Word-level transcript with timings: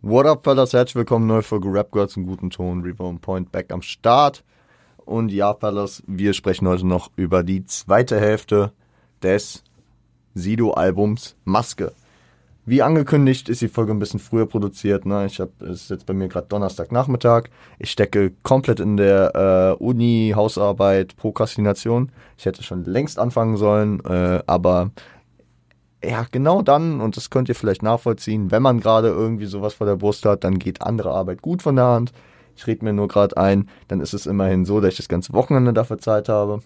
What 0.00 0.26
up, 0.26 0.44
fellas? 0.44 0.74
Herzlich 0.74 0.94
willkommen, 0.94 1.26
neue 1.26 1.42
Folge 1.42 1.72
Rap 1.72 1.90
Girls 1.90 2.16
im 2.16 2.24
guten 2.24 2.50
Ton. 2.50 2.82
Reborn 2.82 3.18
Point 3.18 3.50
back 3.50 3.72
am 3.72 3.82
Start. 3.82 4.44
Und 5.04 5.32
ja, 5.32 5.52
fellas, 5.54 6.04
wir 6.06 6.34
sprechen 6.34 6.68
heute 6.68 6.86
noch 6.86 7.10
über 7.16 7.42
die 7.42 7.66
zweite 7.66 8.20
Hälfte 8.20 8.70
des 9.24 9.64
Sido-Albums 10.34 11.34
Maske. 11.44 11.90
Wie 12.64 12.80
angekündigt 12.80 13.48
ist 13.48 13.60
die 13.60 13.66
Folge 13.66 13.90
ein 13.90 13.98
bisschen 13.98 14.20
früher 14.20 14.46
produziert. 14.46 15.04
Ne? 15.04 15.26
Ich 15.26 15.40
habe 15.40 15.50
es 15.62 15.82
ist 15.82 15.90
jetzt 15.90 16.06
bei 16.06 16.14
mir 16.14 16.28
gerade 16.28 16.46
Donnerstagnachmittag. 16.46 17.48
Ich 17.80 17.90
stecke 17.90 18.32
komplett 18.44 18.78
in 18.78 18.96
der 18.96 19.76
äh, 19.80 19.82
Uni, 19.82 20.32
Hausarbeit, 20.36 21.16
Prokrastination. 21.16 22.12
Ich 22.36 22.46
hätte 22.46 22.62
schon 22.62 22.84
längst 22.84 23.18
anfangen 23.18 23.56
sollen, 23.56 23.98
äh, 24.04 24.44
aber 24.46 24.92
ja, 26.02 26.26
genau 26.30 26.62
dann, 26.62 27.00
und 27.00 27.16
das 27.16 27.30
könnt 27.30 27.48
ihr 27.48 27.54
vielleicht 27.54 27.82
nachvollziehen, 27.82 28.50
wenn 28.50 28.62
man 28.62 28.80
gerade 28.80 29.08
irgendwie 29.08 29.46
sowas 29.46 29.74
vor 29.74 29.86
der 29.86 29.96
Brust 29.96 30.24
hat, 30.24 30.44
dann 30.44 30.58
geht 30.58 30.82
andere 30.82 31.10
Arbeit 31.10 31.42
gut 31.42 31.62
von 31.62 31.76
der 31.76 31.86
Hand. 31.86 32.12
Ich 32.56 32.66
rede 32.66 32.84
mir 32.84 32.92
nur 32.92 33.08
gerade 33.08 33.36
ein, 33.36 33.68
dann 33.88 34.00
ist 34.00 34.14
es 34.14 34.26
immerhin 34.26 34.64
so, 34.64 34.80
dass 34.80 34.92
ich 34.92 34.96
das 34.96 35.08
ganze 35.08 35.32
Wochenende 35.32 35.72
dafür 35.72 35.98
Zeit 35.98 36.28
habe. 36.28 36.60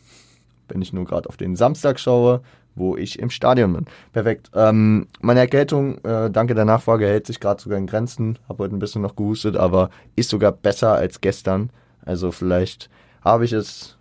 Wenn 0.69 0.83
ich 0.83 0.93
nur 0.93 1.05
gerade 1.05 1.29
auf 1.29 1.37
den 1.37 1.57
Samstag 1.57 2.01
schaue, 2.01 2.41
wo 2.75 2.97
ich 2.97 3.19
im 3.19 3.31
Stadion 3.31 3.75
bin. 3.75 3.85
Perfekt. 4.13 4.51
Ähm, 4.55 5.07
meine 5.21 5.41
Erkältung, 5.41 5.99
äh, 6.05 6.31
danke 6.31 6.55
der 6.55 6.65
Nachfrage, 6.65 7.07
hält 7.07 7.27
sich 7.27 7.41
gerade 7.41 7.61
sogar 7.61 7.79
in 7.79 7.87
Grenzen. 7.87 8.39
Habe 8.49 8.65
heute 8.65 8.75
ein 8.75 8.79
bisschen 8.79 9.03
noch 9.03 9.17
gehustet, 9.17 9.57
aber 9.57 9.91
ist 10.17 10.31
sogar 10.31 10.53
besser 10.53 10.95
als 10.95 11.21
gestern. 11.21 11.71
Also 12.05 12.33
vielleicht 12.33 12.89
habe 13.23 13.45
ich 13.45 13.53
es 13.53 13.99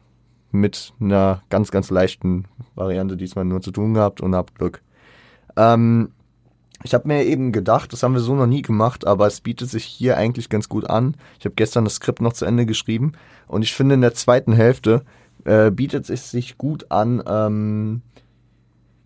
mit 0.51 0.93
einer 0.99 1.43
ganz, 1.49 1.71
ganz 1.71 1.89
leichten 1.89 2.45
Variante 2.75 3.17
diesmal 3.17 3.45
nur 3.45 3.61
zu 3.61 3.71
tun 3.71 3.93
gehabt 3.93 4.21
und 4.21 4.35
habe 4.35 4.53
Glück. 4.53 4.81
Ähm, 5.57 6.11
ich 6.83 6.93
habe 6.93 7.07
mir 7.07 7.25
eben 7.25 7.51
gedacht, 7.51 7.93
das 7.93 8.03
haben 8.03 8.13
wir 8.13 8.21
so 8.21 8.35
noch 8.35 8.47
nie 8.47 8.61
gemacht, 8.61 9.05
aber 9.05 9.27
es 9.27 9.41
bietet 9.41 9.69
sich 9.69 9.83
hier 9.83 10.17
eigentlich 10.17 10.49
ganz 10.49 10.67
gut 10.67 10.89
an. 10.89 11.15
Ich 11.39 11.45
habe 11.45 11.55
gestern 11.55 11.83
das 11.83 11.95
Skript 11.95 12.21
noch 12.21 12.33
zu 12.33 12.45
Ende 12.45 12.65
geschrieben 12.65 13.13
und 13.47 13.61
ich 13.61 13.73
finde 13.73 13.95
in 13.95 14.01
der 14.01 14.13
zweiten 14.13 14.53
Hälfte 14.53 15.03
äh, 15.45 15.71
bietet 15.71 16.09
es 16.09 16.31
sich 16.31 16.57
gut 16.57 16.89
an, 16.89 17.21
ähm, 17.27 18.01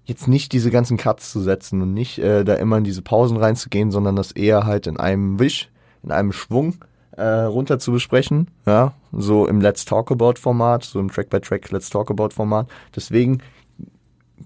jetzt 0.05 0.27
nicht 0.27 0.53
diese 0.53 0.71
ganzen 0.71 0.97
Cuts 0.97 1.31
zu 1.31 1.41
setzen 1.41 1.81
und 1.81 1.93
nicht 1.93 2.19
äh, 2.19 2.43
da 2.43 2.55
immer 2.55 2.77
in 2.77 2.83
diese 2.83 3.02
Pausen 3.02 3.37
reinzugehen, 3.37 3.91
sondern 3.91 4.15
das 4.15 4.31
eher 4.31 4.65
halt 4.65 4.87
in 4.87 4.97
einem 4.97 5.39
Wisch, 5.39 5.69
in 6.03 6.11
einem 6.11 6.31
Schwung 6.31 6.75
äh, 7.11 7.23
runter 7.23 7.80
zu 7.80 7.91
besprechen. 7.91 8.52
Ja, 8.65 8.93
so 9.11 9.47
im 9.47 9.61
Let's 9.61 9.85
Talk 9.85 10.11
About 10.11 10.35
Format, 10.39 10.83
so 10.83 10.99
im 10.99 11.09
Track 11.09 11.30
by 11.30 11.39
Track 11.39 11.71
Let's 11.71 11.89
Talk 11.89 12.11
About 12.11 12.30
Format. 12.30 12.67
Deswegen 12.95 13.39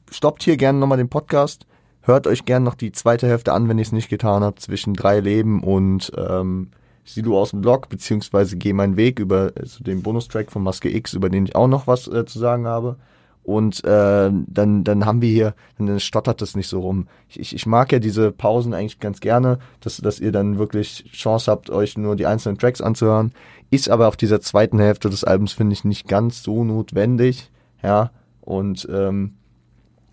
stoppt 0.09 0.43
hier 0.43 0.57
gerne 0.57 0.79
nochmal 0.79 0.97
den 0.97 1.09
Podcast 1.09 1.65
Hört 2.01 2.27
euch 2.27 2.45
gern 2.45 2.63
noch 2.63 2.75
die 2.75 2.91
zweite 2.91 3.27
Hälfte 3.27 3.53
an, 3.53 3.67
wenn 3.69 3.77
ihr 3.77 3.83
es 3.83 3.91
nicht 3.91 4.09
getan 4.09 4.43
habt, 4.43 4.61
zwischen 4.61 4.93
drei 4.93 5.19
Leben 5.19 5.63
und 5.63 6.11
ähm, 6.17 6.69
Sieh 7.09 7.23
du 7.23 7.35
aus 7.35 7.49
dem 7.49 7.61
Blog, 7.61 7.89
beziehungsweise 7.89 8.55
Geh 8.55 8.71
meinen 8.71 8.95
Weg 8.95 9.17
über 9.17 9.51
also 9.59 9.83
den 9.83 10.03
Bonustrack 10.03 10.51
von 10.51 10.61
Maske 10.61 10.95
X, 10.95 11.13
über 11.13 11.29
den 11.29 11.45
ich 11.45 11.55
auch 11.55 11.67
noch 11.67 11.87
was 11.87 12.07
äh, 12.07 12.23
zu 12.25 12.37
sagen 12.37 12.67
habe. 12.67 12.97
Und 13.41 13.83
äh, 13.83 14.29
dann, 14.31 14.83
dann 14.83 15.05
haben 15.07 15.23
wir 15.23 15.29
hier, 15.29 15.55
dann 15.79 15.99
stottert 15.99 16.39
das 16.39 16.55
nicht 16.55 16.67
so 16.67 16.81
rum. 16.81 17.07
Ich, 17.27 17.39
ich, 17.39 17.55
ich 17.55 17.65
mag 17.65 17.91
ja 17.91 17.97
diese 17.97 18.31
Pausen 18.31 18.75
eigentlich 18.75 18.99
ganz 18.99 19.21
gerne, 19.21 19.57
dass, 19.79 19.97
dass 19.97 20.19
ihr 20.19 20.31
dann 20.31 20.59
wirklich 20.59 21.05
Chance 21.11 21.49
habt, 21.49 21.71
euch 21.71 21.97
nur 21.97 22.15
die 22.15 22.27
einzelnen 22.27 22.59
Tracks 22.59 22.79
anzuhören. 22.79 23.31
Ist 23.71 23.89
aber 23.89 24.07
auf 24.07 24.17
dieser 24.17 24.39
zweiten 24.39 24.77
Hälfte 24.77 25.09
des 25.09 25.23
Albums, 25.23 25.53
finde 25.53 25.73
ich, 25.73 25.83
nicht 25.83 26.07
ganz 26.07 26.43
so 26.43 26.63
notwendig. 26.63 27.49
Ja, 27.81 28.11
und 28.41 28.87
ähm, 28.91 29.33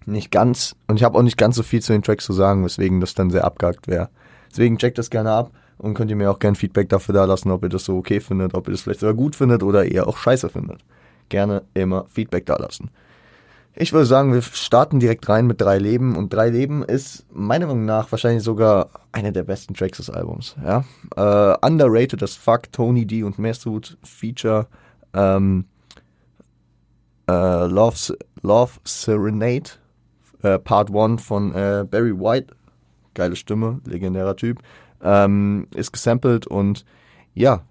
nicht 0.07 0.31
ganz, 0.31 0.77
und 0.87 0.97
ich 0.97 1.05
habe 1.05 1.19
auch 1.19 1.23
nicht 1.23 1.37
ganz 1.37 1.57
so 1.57 1.62
viel 1.62 1.83
zu 1.83 1.93
den 1.93 2.03
Tracks 2.03 2.25
zu 2.25 2.33
sagen, 2.33 2.65
weswegen 2.65 3.01
das 3.01 3.15
dann 3.15 3.31
sehr 3.31 3.45
abgehakt 3.45 3.89
wäre. 3.89 4.09
Deswegen 4.51 4.79
checkt 4.79 4.99
das 4.99 5.11
gerne 5.11 5.33
ab 5.33 5.51
und 5.79 5.95
könnt 5.95 6.11
ihr 6.11 6.17
mir 6.17 6.31
auch 6.31 6.39
gerne 6.39 6.57
Feedback 6.57 6.89
dafür 6.89 7.15
da 7.15 7.25
lassen, 7.25 7.51
ob 7.51 7.62
ihr 7.62 7.69
das 7.69 7.85
so 7.85 7.99
okay 7.99 8.21
findet, 8.21 8.55
ob 8.55 8.69
ihr 8.69 8.73
das 8.73 8.83
vielleicht 8.83 9.01
sogar 9.01 9.15
gut 9.15 9.37
findet 9.37 9.62
oder 9.62 9.84
eher 9.84 10.07
auch 10.07 10.17
scheiße 10.17 10.49
findet. 10.49 10.84
Gerne 11.29 11.62
immer 11.75 12.07
Feedback 12.09 12.47
da 12.47 12.57
lassen. 12.57 12.91
Ich 13.78 13.93
würde 13.93 14.06
sagen, 14.06 14.33
wir 14.33 14.41
starten 14.41 15.00
direkt 15.00 15.28
rein 15.28 15.47
mit 15.47 15.61
Drei 15.61 15.78
Leben 15.78 16.17
und 16.17 16.33
Drei 16.33 16.49
Leben 16.49 16.83
ist 16.83 17.27
meiner 17.31 17.67
Meinung 17.67 17.84
nach 17.84 18.11
wahrscheinlich 18.11 18.43
sogar 18.43 18.88
einer 19.12 19.33
der 19.33 19.43
besten 19.43 19.75
Tracks 19.75 19.99
des 19.99 20.09
Albums. 20.09 20.56
Ja? 20.65 20.84
Äh, 21.15 21.59
underrated 21.67 22.23
as 22.23 22.37
fuck, 22.37 22.73
Tony 22.73 23.05
D 23.05 23.23
und 23.23 23.38
Mesut 23.38 23.99
Feature 24.03 24.67
ähm, 25.12 25.67
äh, 27.28 27.67
Love, 27.67 28.17
Love 28.43 28.73
Serenade 28.84 29.73
äh, 30.47 30.59
Part 30.59 30.95
1 30.95 31.23
von 31.23 31.53
äh, 31.55 31.84
Barry 31.91 32.19
White, 32.19 32.55
geile 33.15 33.37
Stimme, 33.37 33.81
legendärer 33.84 34.37
Typ, 34.37 34.62
ähm, 35.03 35.67
ist 35.75 35.93
gesampelt 35.93 36.47
und 36.47 36.84
ja, 37.34 37.65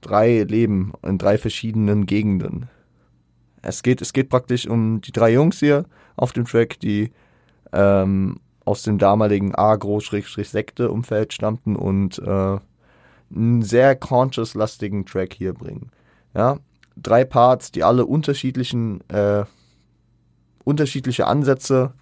drei 0.00 0.42
Leben 0.42 0.92
in 1.02 1.18
drei 1.18 1.38
verschiedenen 1.38 2.06
Gegenden. 2.06 2.68
Es 3.62 3.82
geht, 3.82 4.00
es 4.00 4.12
geht 4.12 4.28
praktisch 4.28 4.66
um 4.66 5.00
die 5.00 5.12
drei 5.12 5.32
Jungs 5.32 5.58
hier 5.58 5.84
auf 6.16 6.32
dem 6.32 6.44
Track, 6.44 6.78
die 6.80 7.12
ähm, 7.72 8.40
aus 8.64 8.82
dem 8.82 8.98
damaligen 8.98 9.54
Agro-Sekte-Umfeld 9.54 11.32
stammten 11.32 11.76
und 11.76 12.18
äh, 12.18 12.58
einen 13.34 13.62
sehr 13.62 13.96
conscious-lastigen 13.96 15.06
Track 15.06 15.34
hier 15.34 15.54
bringen. 15.54 15.90
Ja, 16.34 16.58
drei 16.96 17.24
Parts, 17.24 17.72
die 17.72 17.82
alle 17.82 18.06
unterschiedlichen, 18.06 19.08
äh, 19.08 19.44
unterschiedliche 20.64 21.26
Ansätze 21.26 21.92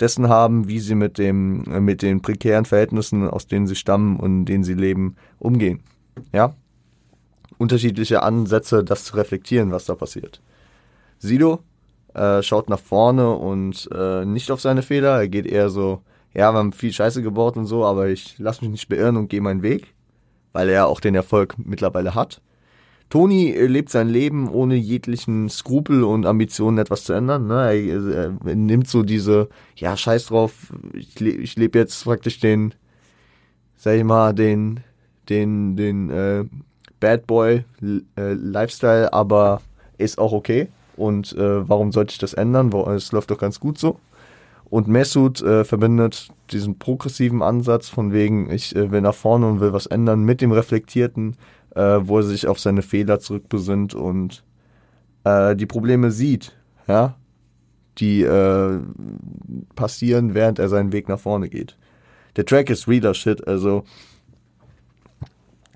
dessen 0.00 0.28
haben, 0.28 0.68
wie 0.68 0.80
sie 0.80 0.94
mit 0.94 1.18
dem, 1.18 1.64
äh, 1.64 1.80
mit 1.80 2.02
den 2.02 2.22
prekären 2.22 2.64
Verhältnissen, 2.64 3.28
aus 3.28 3.46
denen 3.46 3.66
sie 3.66 3.76
stammen 3.76 4.16
und 4.16 4.30
in 4.30 4.44
denen 4.44 4.64
sie 4.64 4.74
leben, 4.74 5.16
umgehen. 5.38 5.80
Ja? 6.32 6.54
Unterschiedliche 7.58 8.22
Ansätze, 8.22 8.84
das 8.84 9.04
zu 9.04 9.16
reflektieren, 9.16 9.72
was 9.72 9.84
da 9.84 9.94
passiert. 9.94 10.40
Sido 11.18 11.60
äh, 12.14 12.42
schaut 12.42 12.68
nach 12.68 12.78
vorne 12.78 13.30
und 13.34 13.88
äh, 13.92 14.24
nicht 14.24 14.50
auf 14.50 14.60
seine 14.60 14.82
Fehler. 14.82 15.20
Er 15.20 15.28
geht 15.28 15.46
eher 15.46 15.68
so, 15.68 16.02
ja, 16.34 16.52
wir 16.52 16.58
haben 16.58 16.72
viel 16.72 16.92
Scheiße 16.92 17.22
gebaut 17.22 17.56
und 17.56 17.66
so, 17.66 17.84
aber 17.84 18.08
ich 18.08 18.38
lasse 18.38 18.62
mich 18.62 18.70
nicht 18.70 18.88
beirren 18.88 19.16
und 19.16 19.28
gehe 19.28 19.40
meinen 19.40 19.62
Weg, 19.62 19.94
weil 20.52 20.68
er 20.68 20.86
auch 20.86 21.00
den 21.00 21.14
Erfolg 21.14 21.54
mittlerweile 21.58 22.14
hat. 22.14 22.40
Toni 23.10 23.50
äh, 23.50 23.66
lebt 23.66 23.90
sein 23.90 24.08
Leben 24.08 24.48
ohne 24.48 24.74
jeglichen 24.74 25.48
Skrupel 25.48 26.04
und 26.04 26.26
Ambitionen 26.26 26.78
etwas 26.78 27.04
zu 27.04 27.12
ändern. 27.12 27.46
Ne? 27.46 27.54
Er, 27.54 28.36
er, 28.44 28.54
nimmt 28.54 28.88
so 28.88 29.02
diese, 29.02 29.48
ja, 29.76 29.96
scheiß 29.96 30.26
drauf, 30.26 30.72
ich, 30.92 31.18
le 31.20 31.30
ich 31.30 31.56
lebe 31.56 31.78
jetzt 31.78 32.04
praktisch 32.04 32.40
den, 32.40 32.74
sag 33.76 33.96
ich 33.96 34.04
mal, 34.04 34.34
den, 34.34 34.80
den, 35.28 35.76
den 35.76 36.10
äh, 36.10 36.44
Bad 37.00 37.26
Boy 37.26 37.64
äh, 38.16 38.32
Lifestyle, 38.32 39.12
aber 39.12 39.62
ist 39.96 40.18
auch 40.18 40.32
okay. 40.32 40.68
Und 40.96 41.32
äh, 41.36 41.68
warum 41.68 41.92
sollte 41.92 42.12
ich 42.12 42.18
das 42.18 42.34
ändern? 42.34 42.72
Es 42.72 43.12
läuft 43.12 43.30
doch 43.30 43.38
ganz 43.38 43.60
gut 43.60 43.78
so. 43.78 43.98
Und 44.70 44.88
Mesut 44.88 45.40
äh, 45.40 45.64
verbindet 45.64 46.28
diesen 46.50 46.78
progressiven 46.78 47.42
Ansatz 47.42 47.88
von 47.88 48.12
wegen, 48.12 48.50
ich 48.50 48.76
äh, 48.76 48.90
will 48.90 49.00
nach 49.00 49.14
vorne 49.14 49.46
und 49.48 49.60
will 49.60 49.72
was 49.72 49.86
ändern 49.86 50.24
mit 50.24 50.40
dem 50.40 50.52
reflektierten, 50.52 51.36
äh, 51.74 51.98
wo 52.02 52.18
er 52.18 52.24
sich 52.24 52.46
auf 52.46 52.58
seine 52.58 52.82
Fehler 52.82 53.20
zurückbesinnt 53.20 53.94
und 53.94 54.44
äh, 55.24 55.56
die 55.56 55.66
Probleme 55.66 56.10
sieht, 56.10 56.56
ja, 56.86 57.16
die 57.98 58.22
äh, 58.22 58.78
passieren, 59.74 60.34
während 60.34 60.58
er 60.58 60.68
seinen 60.68 60.92
Weg 60.92 61.08
nach 61.08 61.20
vorne 61.20 61.48
geht. 61.48 61.76
Der 62.36 62.44
Track 62.44 62.70
ist 62.70 62.86
Reader 62.86 63.14
Shit, 63.14 63.46
also 63.46 63.84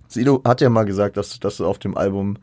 Sido 0.08 0.42
hat 0.44 0.60
ja 0.60 0.68
mal 0.68 0.84
gesagt, 0.84 1.16
dass, 1.16 1.40
dass 1.40 1.60
auf 1.60 1.78
dem 1.78 1.96
Album 1.96 2.36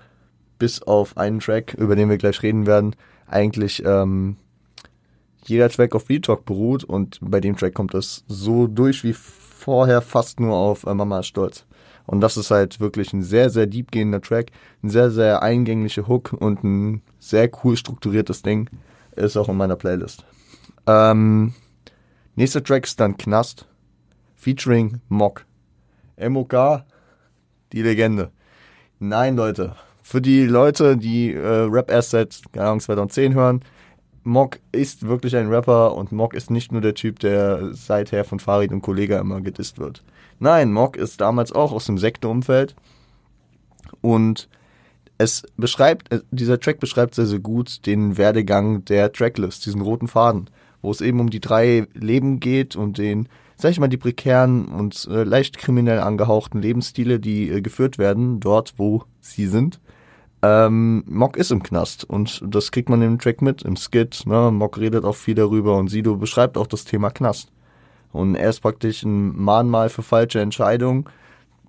bis 0.57 0.81
auf 0.81 1.17
einen 1.17 1.39
Track, 1.39 1.75
über 1.75 1.95
den 1.95 2.09
wir 2.09 2.17
gleich 2.17 2.41
reden 2.43 2.65
werden, 2.65 2.95
eigentlich 3.27 3.83
ähm, 3.85 4.37
jeder 5.45 5.69
Track 5.69 5.95
auf 5.95 6.09
Real 6.09 6.21
Talk 6.21 6.45
beruht 6.45 6.83
und 6.83 7.19
bei 7.21 7.39
dem 7.39 7.55
Track 7.55 7.73
kommt 7.73 7.93
das 7.93 8.23
so 8.27 8.67
durch 8.67 9.03
wie 9.03 9.13
vorher 9.13 10.01
fast 10.01 10.39
nur 10.39 10.55
auf 10.55 10.85
äh, 10.85 10.93
Mama 10.93 11.19
ist 11.19 11.27
stolz. 11.27 11.65
Und 12.09 12.21
das 12.21 12.37
ist 12.37 12.49
halt 12.49 12.79
wirklich 12.79 13.13
ein 13.13 13.21
sehr, 13.21 13.51
sehr 13.51 13.67
deep 13.67 13.91
gehender 13.91 14.19
Track, 14.19 14.47
ein 14.81 14.89
sehr, 14.89 15.11
sehr 15.11 15.43
eingänglicher 15.43 16.07
Hook 16.07 16.33
und 16.33 16.63
ein 16.63 17.03
sehr 17.19 17.51
cool 17.63 17.77
strukturiertes 17.77 18.41
Ding. 18.41 18.67
Ist 19.15 19.37
auch 19.37 19.47
in 19.47 19.57
meiner 19.57 19.75
Playlist. 19.75 20.25
Ähm, 20.87 21.53
nächster 22.35 22.63
Track 22.63 22.85
ist 22.85 22.99
dann 22.99 23.15
Knast, 23.15 23.67
featuring 24.35 25.01
Mock. 25.07 25.45
MOK, 26.17 26.83
die 27.73 27.83
Legende. 27.83 28.31
Nein, 28.97 29.35
Leute. 29.35 29.75
Für 30.01 30.19
die 30.19 30.45
Leute, 30.47 30.97
die 30.97 31.35
äh, 31.35 31.67
Rap 31.69 31.91
erst 31.91 32.09
seit 32.09 32.41
keine 32.51 32.69
Ahnung, 32.69 32.79
2010 32.79 33.35
hören, 33.35 33.63
Mock 34.23 34.59
ist 34.71 35.07
wirklich 35.07 35.35
ein 35.35 35.49
Rapper 35.49 35.95
und 35.95 36.11
Mock 36.11 36.33
ist 36.33 36.51
nicht 36.51 36.71
nur 36.71 36.81
der 36.81 36.93
Typ, 36.93 37.19
der 37.19 37.73
seither 37.73 38.25
von 38.25 38.39
Farid 38.39 38.71
und 38.71 38.81
Kollega 38.81 39.19
immer 39.19 39.41
gedisst 39.41 39.79
wird. 39.79 40.03
Nein, 40.39 40.71
Mock 40.71 40.97
ist 40.97 41.21
damals 41.21 41.51
auch 41.51 41.71
aus 41.71 41.85
dem 41.85 41.97
Sektorumfeld 41.97 42.75
und 44.01 44.49
es 45.17 45.43
beschreibt, 45.57 46.11
äh, 46.11 46.21
dieser 46.31 46.59
Track 46.59 46.79
beschreibt 46.79 47.15
sehr, 47.15 47.25
sehr 47.25 47.39
gut 47.39 47.85
den 47.85 48.17
Werdegang 48.17 48.85
der 48.85 49.11
Tracklist, 49.11 49.65
diesen 49.65 49.81
roten 49.81 50.07
Faden, 50.07 50.49
wo 50.81 50.91
es 50.91 51.01
eben 51.01 51.19
um 51.19 51.29
die 51.29 51.41
drei 51.41 51.87
Leben 51.93 52.39
geht 52.39 52.75
und 52.75 52.97
den 52.97 53.27
sag 53.59 53.71
ich 53.71 53.79
mal, 53.79 53.89
die 53.89 53.97
prekären 53.97 54.69
und 54.69 55.05
äh, 55.11 55.23
leicht 55.23 55.57
kriminell 55.57 55.99
angehauchten 55.99 56.61
Lebensstile, 56.61 57.19
die 57.19 57.49
äh, 57.49 57.61
geführt 57.61 57.97
werden, 57.97 58.39
dort, 58.39 58.75
wo 58.77 59.03
sie 59.19 59.47
sind. 59.47 59.81
Ähm, 60.41 61.03
Mock 61.05 61.35
ist 61.35 61.51
im 61.51 61.61
Knast 61.61 62.05
und 62.05 62.41
das 62.45 62.71
kriegt 62.71 62.89
man 62.89 63.01
im 63.01 63.19
Track 63.19 63.41
mit, 63.41 63.61
im 63.63 63.75
Skit. 63.75 64.25
Ne? 64.25 64.51
Mock 64.51 64.77
redet 64.77 65.03
auch 65.03 65.15
viel 65.15 65.35
darüber 65.35 65.77
und 65.77 65.89
Sido 65.89 66.15
beschreibt 66.15 66.57
auch 66.57 66.67
das 66.67 66.85
Thema 66.85 67.09
Knast. 67.09 67.51
Und 68.11 68.35
er 68.35 68.49
ist 68.49 68.61
praktisch 68.61 69.03
ein 69.03 69.35
Mahnmal 69.37 69.89
für 69.89 70.01
falsche 70.01 70.39
Entscheidungen, 70.39 71.05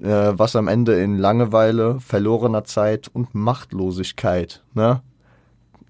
äh, 0.01 0.33
was 0.33 0.57
am 0.57 0.69
Ende 0.69 1.01
in 1.03 1.19
Langeweile, 1.19 2.01
verlorener 2.01 2.65
Zeit 2.65 3.09
und 3.13 3.35
Machtlosigkeit, 3.35 4.63
ne? 4.75 5.03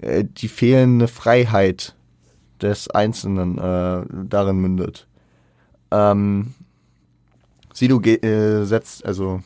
Äh, 0.01 0.25
die 0.25 0.49
fehlende 0.49 1.07
Freiheit 1.09 1.95
des 2.61 2.89
Einzelnen 2.91 3.59
äh, 3.59 4.05
darin 4.29 4.59
mündet. 4.59 5.07
Ähm, 5.91 6.55
Sido 7.73 8.01
äh, 8.01 8.65
setzt, 8.65 9.05
also 9.05 9.43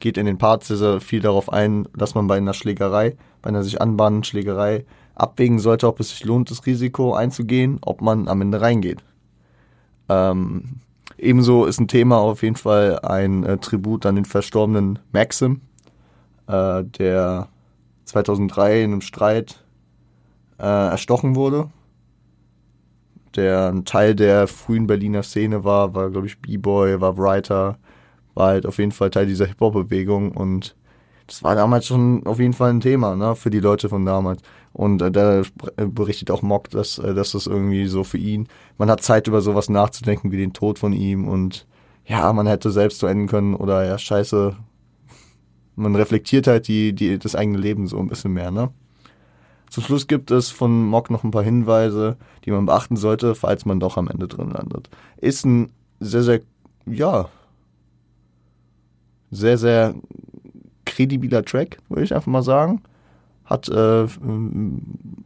geht 0.00 0.18
in 0.18 0.26
den 0.26 0.38
Parts 0.38 0.68
sehr 0.68 1.00
viel 1.00 1.20
darauf 1.20 1.52
ein, 1.52 1.88
dass 1.96 2.14
man 2.14 2.26
bei 2.26 2.36
einer 2.36 2.54
Schlägerei, 2.54 3.16
bei 3.42 3.48
einer 3.48 3.62
sich 3.62 3.80
anbahnenden 3.80 4.24
Schlägerei 4.24 4.84
abwägen 5.14 5.58
sollte, 5.58 5.86
ob 5.88 6.00
es 6.00 6.10
sich 6.10 6.24
lohnt, 6.24 6.50
das 6.50 6.66
Risiko 6.66 7.14
einzugehen, 7.14 7.78
ob 7.82 8.00
man 8.00 8.28
am 8.28 8.40
Ende 8.42 8.60
reingeht. 8.60 9.02
Ähm, 10.08 10.80
ebenso 11.18 11.64
ist 11.64 11.80
ein 11.80 11.88
Thema 11.88 12.18
auf 12.18 12.42
jeden 12.42 12.56
Fall 12.56 12.98
ein 13.00 13.44
äh, 13.44 13.58
Tribut 13.58 14.06
an 14.06 14.16
den 14.16 14.24
verstorbenen 14.24 14.98
Maxim, 15.12 15.60
äh, 16.46 16.84
der 16.84 17.48
2003 18.04 18.82
in 18.82 18.92
einem 18.92 19.00
Streit 19.00 19.64
äh, 20.58 20.64
erstochen 20.64 21.34
wurde. 21.34 21.70
Der 23.36 23.68
ein 23.68 23.84
Teil 23.84 24.14
der 24.14 24.46
frühen 24.46 24.86
Berliner 24.86 25.22
Szene 25.22 25.64
war, 25.64 25.94
war 25.94 26.10
glaube 26.10 26.26
ich 26.26 26.40
B-Boy, 26.40 27.00
war 27.00 27.18
Writer, 27.18 27.78
war 28.34 28.48
halt 28.48 28.66
auf 28.66 28.78
jeden 28.78 28.92
Fall 28.92 29.10
Teil 29.10 29.26
dieser 29.26 29.46
Hip-Hop-Bewegung 29.46 30.32
und 30.32 30.76
das 31.26 31.42
war 31.42 31.54
damals 31.54 31.86
schon 31.86 32.26
auf 32.26 32.38
jeden 32.38 32.52
Fall 32.52 32.70
ein 32.70 32.80
Thema, 32.80 33.16
ne, 33.16 33.34
für 33.34 33.50
die 33.50 33.60
Leute 33.60 33.88
von 33.88 34.04
damals. 34.04 34.42
Und 34.72 35.00
äh, 35.00 35.10
da 35.10 35.42
berichtet 35.76 36.30
auch 36.30 36.42
Mock, 36.42 36.68
dass, 36.70 36.98
äh, 36.98 37.14
dass 37.14 37.32
das 37.32 37.46
irgendwie 37.46 37.86
so 37.86 38.04
für 38.04 38.18
ihn, 38.18 38.48
man 38.76 38.90
hat 38.90 39.02
Zeit 39.02 39.26
über 39.26 39.40
sowas 39.40 39.68
nachzudenken, 39.68 40.32
wie 40.32 40.36
den 40.36 40.52
Tod 40.52 40.78
von 40.78 40.92
ihm 40.92 41.26
und 41.28 41.66
ja, 42.06 42.30
man 42.32 42.46
hätte 42.46 42.70
selbst 42.70 42.98
so 42.98 43.06
enden 43.06 43.28
können 43.28 43.54
oder 43.54 43.86
ja, 43.86 43.96
scheiße, 43.96 44.56
man 45.76 45.96
reflektiert 45.96 46.46
halt 46.46 46.68
die, 46.68 46.92
die, 46.92 47.18
das 47.18 47.34
eigene 47.34 47.58
Leben 47.58 47.86
so 47.86 47.98
ein 47.98 48.08
bisschen 48.08 48.32
mehr, 48.32 48.50
ne? 48.50 48.70
Zum 49.70 49.82
Schluss 49.82 50.06
gibt 50.06 50.30
es 50.30 50.50
von 50.50 50.86
Mock 50.86 51.10
noch 51.10 51.24
ein 51.24 51.32
paar 51.32 51.42
Hinweise, 51.42 52.16
die 52.44 52.52
man 52.52 52.66
beachten 52.66 52.96
sollte, 52.96 53.34
falls 53.34 53.64
man 53.64 53.80
doch 53.80 53.96
am 53.96 54.06
Ende 54.06 54.28
drin 54.28 54.50
landet. 54.50 54.88
Ist 55.16 55.44
ein 55.44 55.72
sehr, 55.98 56.22
sehr, 56.22 56.40
ja, 56.86 57.28
sehr, 59.34 59.58
sehr 59.58 59.94
kredibiler 60.84 61.44
Track, 61.44 61.78
würde 61.88 62.04
ich 62.04 62.14
einfach 62.14 62.30
mal 62.30 62.42
sagen. 62.42 62.82
Hat 63.44 63.68
äh, 63.68 64.06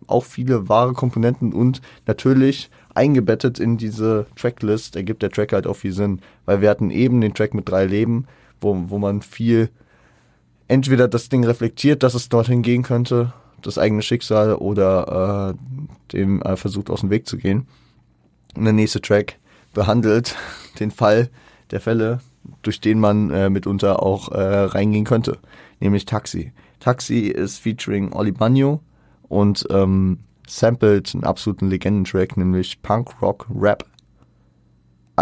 auch 0.08 0.24
viele 0.24 0.68
wahre 0.68 0.92
Komponenten 0.92 1.52
und 1.52 1.80
natürlich 2.06 2.70
eingebettet 2.94 3.60
in 3.60 3.76
diese 3.76 4.26
Tracklist 4.34 4.96
ergibt 4.96 5.22
der 5.22 5.30
Track 5.30 5.52
halt 5.52 5.66
auch 5.68 5.76
viel 5.76 5.92
Sinn, 5.92 6.20
weil 6.44 6.60
wir 6.60 6.68
hatten 6.68 6.90
eben 6.90 7.20
den 7.20 7.34
Track 7.34 7.54
mit 7.54 7.68
drei 7.68 7.84
Leben, 7.84 8.26
wo, 8.60 8.76
wo 8.88 8.98
man 8.98 9.22
viel 9.22 9.70
entweder 10.66 11.06
das 11.06 11.28
Ding 11.28 11.44
reflektiert, 11.44 12.02
dass 12.02 12.14
es 12.14 12.28
dorthin 12.28 12.62
gehen 12.62 12.82
könnte, 12.82 13.32
das 13.62 13.78
eigene 13.78 14.02
Schicksal 14.02 14.54
oder 14.54 15.54
äh, 15.54 16.12
dem 16.12 16.42
äh, 16.42 16.56
versucht 16.56 16.90
aus 16.90 17.00
dem 17.00 17.10
Weg 17.10 17.26
zu 17.26 17.38
gehen. 17.38 17.66
Und 18.56 18.64
der 18.64 18.72
nächste 18.72 19.00
Track 19.00 19.38
behandelt 19.74 20.36
den 20.80 20.90
Fall 20.90 21.30
der 21.70 21.80
Fälle, 21.80 22.20
durch 22.62 22.80
den 22.80 23.00
man 23.00 23.30
äh, 23.30 23.50
mitunter 23.50 24.02
auch 24.02 24.30
äh, 24.30 24.40
reingehen 24.40 25.04
könnte, 25.04 25.38
nämlich 25.80 26.04
Taxi. 26.04 26.52
Taxi 26.80 27.28
ist 27.28 27.58
featuring 27.58 28.12
Oli 28.12 28.32
Bagno 28.32 28.80
und 29.28 29.66
ähm, 29.70 30.18
sampled 30.46 31.14
einen 31.14 31.24
absoluten 31.24 31.68
Legendentrack, 31.68 32.36
nämlich 32.36 32.80
Punk 32.82 33.20
Rock 33.20 33.46
Rap 33.54 33.84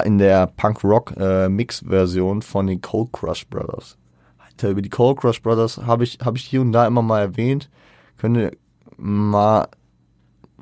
in 0.05 0.19
der 0.19 0.46
Punk 0.46 0.84
Rock 0.84 1.14
äh, 1.17 1.49
Mix 1.49 1.84
Version 1.87 2.43
von 2.43 2.67
den 2.67 2.81
Cold 2.81 3.12
Crush 3.12 3.46
Brothers. 3.49 3.96
Alter, 4.38 4.70
über 4.70 4.82
die 4.82 4.90
Cold 4.90 5.19
Crush 5.19 5.40
Brothers 5.43 5.79
habe 5.79 6.05
ich 6.05 6.19
habe 6.22 6.37
ich 6.37 6.44
hier 6.44 6.61
und 6.61 6.72
da 6.72 6.87
immer 6.87 7.02
mal 7.02 7.20
erwähnt. 7.20 7.70
Könnt 8.19 8.37
ihr 8.37 8.52
mal 8.96 9.69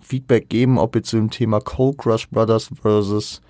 Feedback 0.00 0.48
geben, 0.48 0.78
ob 0.78 0.94
ihr 0.94 1.02
zu 1.02 1.16
dem 1.16 1.30
Thema 1.30 1.60
Cold 1.60 1.98
Crush 1.98 2.28
Brothers 2.30 2.70
versus 2.80 3.40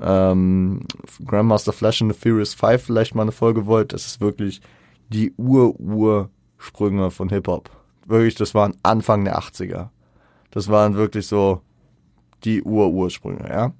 ähm, 0.00 0.80
Grandmaster 1.24 1.72
Flash 1.72 2.02
and 2.02 2.12
the 2.12 2.18
Furious 2.18 2.54
5 2.54 2.82
vielleicht 2.82 3.14
mal 3.14 3.22
eine 3.22 3.32
Folge 3.32 3.66
wollt, 3.66 3.92
das 3.92 4.06
ist 4.06 4.20
wirklich 4.20 4.60
die 5.08 5.32
Ur-Ursprünge 5.36 7.10
von 7.10 7.28
Hip-Hop. 7.28 7.70
Wirklich, 8.06 8.34
das 8.34 8.54
waren 8.54 8.74
Anfang 8.82 9.24
der 9.24 9.38
80er. 9.38 9.88
Das 10.50 10.68
waren 10.68 10.94
wirklich 10.94 11.26
so 11.26 11.60
die 12.44 12.62
Ur-Ursprünge, 12.62 13.48
ja. 13.48 13.72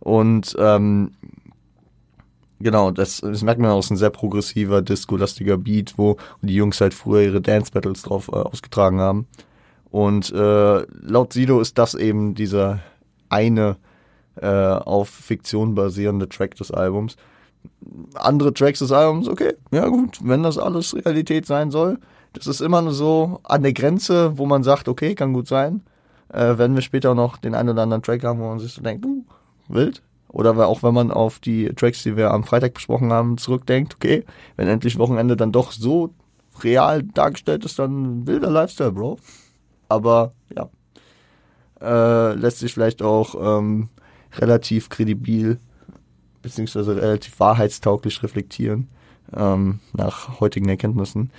Und 0.00 0.54
ähm, 0.58 1.12
genau, 2.60 2.90
das, 2.90 3.20
das 3.20 3.42
merkt 3.42 3.60
man 3.60 3.70
aus 3.70 3.90
ein 3.90 3.96
sehr 3.96 4.10
progressiver, 4.10 4.82
disco-lastiger 4.82 5.56
Beat, 5.56 5.94
wo 5.96 6.16
die 6.42 6.54
Jungs 6.54 6.80
halt 6.80 6.94
früher 6.94 7.22
ihre 7.22 7.40
Dance-Battles 7.40 8.02
drauf 8.02 8.28
äh, 8.28 8.36
ausgetragen 8.36 9.00
haben. 9.00 9.26
Und 9.90 10.32
äh, 10.32 10.82
laut 10.90 11.32
Sido 11.32 11.60
ist 11.60 11.78
das 11.78 11.94
eben 11.94 12.34
dieser 12.34 12.80
eine 13.28 13.76
äh, 14.36 14.46
auf 14.46 15.08
Fiktion 15.08 15.74
basierende 15.74 16.28
Track 16.28 16.56
des 16.56 16.70
Albums. 16.70 17.16
Andere 18.14 18.52
Tracks 18.52 18.80
des 18.80 18.92
Albums, 18.92 19.28
okay, 19.28 19.54
ja 19.70 19.88
gut, 19.88 20.18
wenn 20.22 20.42
das 20.42 20.58
alles 20.58 20.94
Realität 20.94 21.46
sein 21.46 21.70
soll, 21.70 21.98
das 22.34 22.46
ist 22.46 22.60
immer 22.60 22.90
so 22.90 23.40
an 23.44 23.62
der 23.62 23.72
Grenze, 23.72 24.36
wo 24.36 24.44
man 24.44 24.62
sagt, 24.62 24.88
okay, 24.88 25.14
kann 25.14 25.32
gut 25.32 25.48
sein. 25.48 25.82
Äh, 26.32 26.58
werden 26.58 26.74
wir 26.74 26.82
später 26.82 27.14
noch 27.14 27.36
den 27.36 27.54
einen 27.54 27.70
oder 27.70 27.82
anderen 27.82 28.02
Track 28.02 28.24
haben, 28.24 28.40
wo 28.40 28.48
man 28.48 28.58
sich 28.58 28.72
so 28.72 28.82
denkt, 28.82 29.06
uh, 29.06 29.24
wild. 29.68 30.02
Oder 30.28 30.66
auch 30.66 30.82
wenn 30.82 30.94
man 30.94 31.12
auf 31.12 31.38
die 31.38 31.68
Tracks, 31.74 32.02
die 32.02 32.16
wir 32.16 32.32
am 32.32 32.42
Freitag 32.42 32.74
besprochen 32.74 33.12
haben, 33.12 33.38
zurückdenkt, 33.38 33.94
okay, 33.94 34.24
wenn 34.56 34.66
endlich 34.66 34.98
Wochenende 34.98 35.36
dann 35.36 35.52
doch 35.52 35.70
so 35.70 36.10
real 36.62 37.04
dargestellt 37.04 37.64
ist, 37.64 37.78
dann 37.78 38.26
wilder 38.26 38.50
Lifestyle, 38.50 38.90
Bro. 38.90 39.18
Aber 39.88 40.32
ja, 40.54 40.68
äh, 41.80 42.34
lässt 42.34 42.58
sich 42.58 42.74
vielleicht 42.74 43.00
auch 43.00 43.58
ähm, 43.58 43.90
relativ 44.38 44.88
kredibil 44.88 45.58
beziehungsweise 46.42 46.96
relativ 46.96 47.40
wahrheitstauglich 47.40 48.22
reflektieren 48.22 48.88
ähm, 49.34 49.80
nach 49.92 50.40
heutigen 50.40 50.68
Erkenntnissen. 50.68 51.30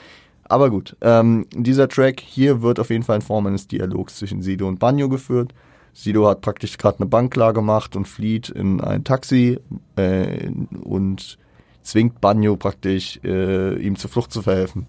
Aber 0.44 0.70
gut, 0.70 0.96
ähm, 1.02 1.48
dieser 1.54 1.88
Track 1.88 2.20
hier 2.20 2.62
wird 2.62 2.80
auf 2.80 2.90
jeden 2.90 3.04
Fall 3.04 3.18
in 3.18 3.22
Form 3.22 3.48
eines 3.48 3.68
Dialogs 3.68 4.18
zwischen 4.18 4.42
Sido 4.42 4.68
und 4.68 4.80
Banjo 4.80 5.10
geführt. 5.10 5.54
Sido 5.94 6.28
hat 6.28 6.42
praktisch 6.42 6.78
gerade 6.78 7.00
eine 7.00 7.08
Bank 7.08 7.32
klar 7.34 7.54
gemacht 7.54 7.96
und 7.96 8.08
flieht 8.08 8.50
in 8.50 8.82
ein 8.82 9.04
Taxi 9.04 9.60
äh, 9.96 10.50
und 10.84 11.38
zwingt 11.82 12.20
Banjo 12.20 12.58
praktisch, 12.58 13.20
äh, 13.24 13.76
ihm 13.76 13.96
zur 13.96 14.10
Flucht 14.10 14.32
zu 14.32 14.42
verhelfen. 14.42 14.88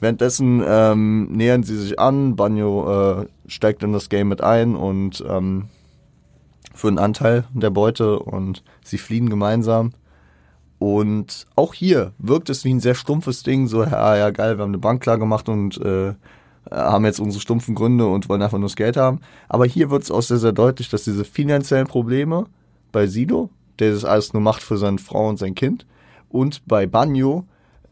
Währenddessen 0.00 0.62
ähm, 0.66 1.30
nähern 1.30 1.62
sie 1.62 1.76
sich 1.76 1.98
an, 1.98 2.34
Banjo 2.34 3.20
äh, 3.20 3.26
steigt 3.46 3.82
in 3.82 3.92
das 3.92 4.08
Game 4.08 4.28
mit 4.28 4.42
ein 4.42 4.74
und 4.74 5.22
ähm, 5.28 5.66
für 6.74 6.88
einen 6.88 6.98
Anteil 6.98 7.44
der 7.52 7.70
Beute 7.70 8.18
und 8.18 8.62
sie 8.84 8.98
fliehen 8.98 9.30
gemeinsam. 9.30 9.92
Und 10.78 11.46
auch 11.56 11.74
hier 11.74 12.12
wirkt 12.18 12.48
es 12.48 12.64
wie 12.64 12.72
ein 12.72 12.80
sehr 12.80 12.94
stumpfes 12.94 13.42
Ding, 13.42 13.66
so, 13.66 13.84
ja, 13.84 14.16
ja, 14.16 14.30
geil, 14.30 14.56
wir 14.56 14.62
haben 14.62 14.70
eine 14.70 14.78
Bank 14.78 15.02
klar 15.02 15.18
gemacht 15.18 15.48
und 15.48 15.76
äh, 15.78 16.14
haben 16.70 17.04
jetzt 17.04 17.20
unsere 17.20 17.40
stumpfen 17.40 17.74
Gründe 17.74 18.06
und 18.06 18.28
wollen 18.28 18.42
einfach 18.42 18.58
nur 18.58 18.68
das 18.68 18.76
Geld 18.76 18.96
haben. 18.96 19.20
Aber 19.48 19.66
hier 19.66 19.90
wird 19.90 20.04
es 20.04 20.10
auch 20.10 20.22
sehr, 20.22 20.38
sehr 20.38 20.52
deutlich, 20.52 20.88
dass 20.88 21.04
diese 21.04 21.24
finanziellen 21.24 21.86
Probleme 21.86 22.46
bei 22.92 23.06
Sido, 23.06 23.50
der 23.78 23.92
das 23.92 24.04
alles 24.04 24.32
nur 24.32 24.42
macht 24.42 24.62
für 24.62 24.78
seine 24.78 24.98
Frau 24.98 25.28
und 25.28 25.38
sein 25.38 25.54
Kind, 25.54 25.86
und 26.28 26.66
bei 26.66 26.86
Banjo, 26.86 27.44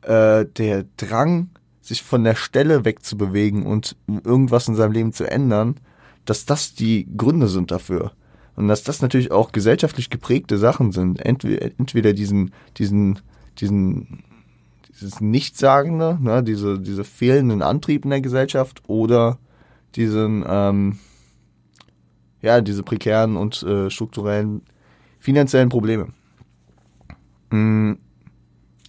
äh, 0.02 0.46
der 0.46 0.84
Drang, 0.96 1.50
sich 1.80 2.02
von 2.02 2.24
der 2.24 2.34
Stelle 2.34 2.84
wegzubewegen 2.84 3.66
und 3.66 3.96
irgendwas 4.06 4.68
in 4.68 4.74
seinem 4.74 4.92
Leben 4.92 5.12
zu 5.12 5.28
ändern, 5.28 5.76
dass 6.24 6.44
das 6.44 6.74
die 6.74 7.08
Gründe 7.16 7.48
sind 7.48 7.70
dafür. 7.70 8.12
Und 8.58 8.66
dass 8.66 8.82
das 8.82 9.02
natürlich 9.02 9.30
auch 9.30 9.52
gesellschaftlich 9.52 10.10
geprägte 10.10 10.58
Sachen 10.58 10.90
sind. 10.90 11.24
Entweder, 11.24 11.70
entweder 11.78 12.12
diesen, 12.12 12.50
diesen, 12.76 13.20
diesen, 13.56 14.24
dieses 14.88 15.20
Nichtsagende, 15.20 16.18
ne, 16.20 16.42
diese, 16.42 16.80
diese 16.80 17.04
fehlenden 17.04 17.62
Antrieb 17.62 18.02
in 18.02 18.10
der 18.10 18.20
Gesellschaft 18.20 18.82
oder 18.88 19.38
diesen, 19.94 20.44
ähm, 20.44 20.98
ja, 22.42 22.60
diese 22.60 22.82
prekären 22.82 23.36
und 23.36 23.62
äh, 23.62 23.90
strukturellen 23.90 24.62
finanziellen 25.20 25.68
Probleme. 25.68 26.08
Mhm. 27.50 27.98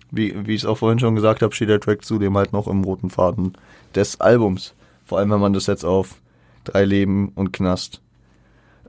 Wie, 0.10 0.48
wie 0.48 0.56
ich 0.56 0.64
es 0.64 0.66
auch 0.66 0.80
vorhin 0.80 0.98
schon 0.98 1.14
gesagt 1.14 1.44
habe, 1.44 1.54
steht 1.54 1.70
der 1.70 1.80
Track 1.80 2.04
zudem 2.04 2.36
halt 2.36 2.54
noch 2.54 2.68
im 2.68 2.84
roten 2.84 3.12
Faden 3.12 3.54
des 3.94 4.20
Albums. 4.20 4.74
Vor 5.06 5.20
allem, 5.20 5.30
wenn 5.30 5.40
man 5.40 5.54
das 5.54 5.68
jetzt 5.68 5.86
auf 5.86 6.20
drei 6.64 6.86
Leben 6.86 7.30
und 7.36 7.54
Knast 7.54 8.02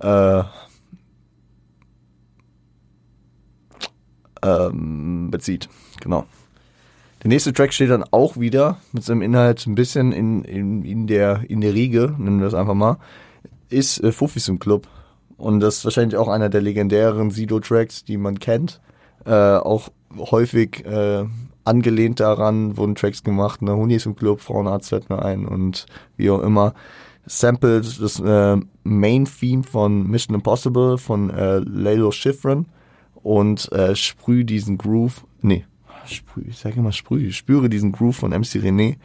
äh, 0.00 0.42
ähm, 4.42 5.30
bezieht. 5.30 5.68
Genau. 6.00 6.24
Der 7.22 7.28
nächste 7.28 7.52
Track 7.52 7.74
steht 7.74 7.90
dann 7.90 8.04
auch 8.10 8.38
wieder 8.38 8.78
mit 8.92 9.04
seinem 9.04 9.22
Inhalt 9.22 9.66
ein 9.66 9.74
bisschen 9.74 10.12
in, 10.12 10.42
in, 10.44 10.84
in, 10.84 11.06
der, 11.06 11.42
in 11.48 11.60
der 11.60 11.74
Riege, 11.74 12.14
nennen 12.16 12.38
wir 12.38 12.46
das 12.46 12.54
einfach 12.54 12.74
mal, 12.74 12.96
ist 13.68 14.02
äh, 14.02 14.10
Fufis 14.12 14.48
im 14.48 14.58
Club. 14.58 14.88
Und 15.36 15.60
das 15.60 15.78
ist 15.78 15.84
wahrscheinlich 15.84 16.16
auch 16.16 16.28
einer 16.28 16.48
der 16.48 16.60
legendären 16.62 17.30
Sido-Tracks, 17.30 18.04
die 18.04 18.16
man 18.16 18.38
kennt. 18.38 18.80
Äh, 19.26 19.32
auch 19.32 19.90
häufig 20.16 20.84
äh, 20.86 21.24
angelehnt 21.64 22.20
daran 22.20 22.76
wurden 22.76 22.94
Tracks 22.94 23.22
gemacht, 23.22 23.62
ne, 23.62 23.76
Hunis 23.76 24.06
im 24.06 24.16
Club, 24.16 24.40
Frauenarzt 24.40 24.88
fällt 24.88 25.10
mir 25.10 25.22
ein 25.22 25.46
und 25.46 25.86
wie 26.16 26.30
auch 26.30 26.42
immer. 26.42 26.74
Sampled 27.26 28.00
das 28.00 28.18
äh, 28.18 28.56
Main-Theme 28.82 29.62
von 29.62 30.08
Mission 30.08 30.34
Impossible 30.34 30.98
von 30.98 31.30
äh, 31.30 31.58
Lalo 31.58 32.10
Schifrin 32.10 32.66
und 33.22 33.70
äh, 33.72 33.94
sprüh 33.94 34.44
diesen 34.44 34.78
Groove, 34.78 35.24
nee, 35.42 35.64
sprüh, 36.06 36.44
ich 36.48 36.58
sage 36.58 36.78
immer 36.78 36.92
sprüh, 36.92 37.32
spüre 37.32 37.68
diesen 37.68 37.92
Groove 37.92 38.16
von 38.16 38.30
MC 38.30 38.56
René, 38.56 38.96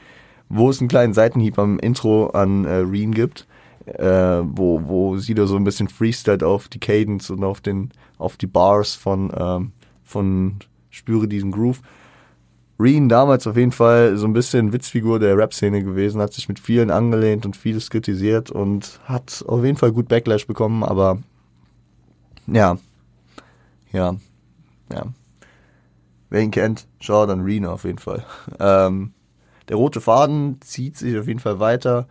wo 0.50 0.70
es 0.70 0.80
einen 0.80 0.90
kleinen 0.90 1.14
Seitenhieb 1.14 1.58
am 1.60 1.80
Intro 1.80 2.28
an 2.28 2.66
äh, 2.66 2.76
Reen 2.76 3.14
gibt, 3.14 3.48
äh, 3.86 4.42
wo, 4.44 4.82
wo 4.86 5.18
sie 5.18 5.34
da 5.34 5.48
so 5.48 5.56
ein 5.56 5.64
bisschen 5.64 5.88
freestylt 5.88 6.44
auf 6.44 6.68
die 6.68 6.80
Cadence 6.80 7.30
und 7.30 7.44
auf 7.44 7.62
den, 7.62 7.92
auf 8.18 8.38
die 8.38 8.48
Bars 8.48 8.96
von, 8.96 9.32
ähm, 9.38 9.72
von 10.04 10.56
spüre 10.90 11.28
diesen 11.28 11.52
Groove. 11.52 11.82
Reen 12.78 13.08
damals 13.08 13.48
auf 13.48 13.56
jeden 13.56 13.72
Fall 13.72 14.18
so 14.18 14.28
ein 14.28 14.34
bisschen 14.34 14.74
Witzfigur 14.74 15.20
der 15.20 15.38
Rap-Szene 15.38 15.82
gewesen, 15.82 16.20
hat 16.20 16.34
sich 16.34 16.50
mit 16.50 16.60
vielen 16.60 16.92
angelehnt 16.92 17.46
und 17.46 17.56
vieles 17.56 17.90
kritisiert 17.90 18.52
und 18.52 19.00
hat 19.06 19.46
auf 19.48 19.64
jeden 19.64 19.78
Fall 19.78 19.94
gut 19.94 20.10
Backlash 20.10 20.46
bekommen, 20.46 20.84
aber 20.84 21.20
ja, 22.48 22.78
ja, 23.96 24.16
ja. 24.92 25.06
Wer 26.30 26.42
ihn 26.42 26.52
kennt, 26.52 26.88
schaut 27.00 27.30
an 27.30 27.42
Reen 27.42 27.66
auf 27.66 27.86
jeden 27.86 28.00
Fall. 28.00 28.26
Ähm, 28.60 29.14
der 29.70 29.78
rote 29.78 30.00
Faden 30.00 30.62
zieht 30.62 30.98
sich 30.98 31.18
auf 31.18 31.28
jeden 31.28 31.40
Fall 31.40 31.60
weiter. 31.60 32.08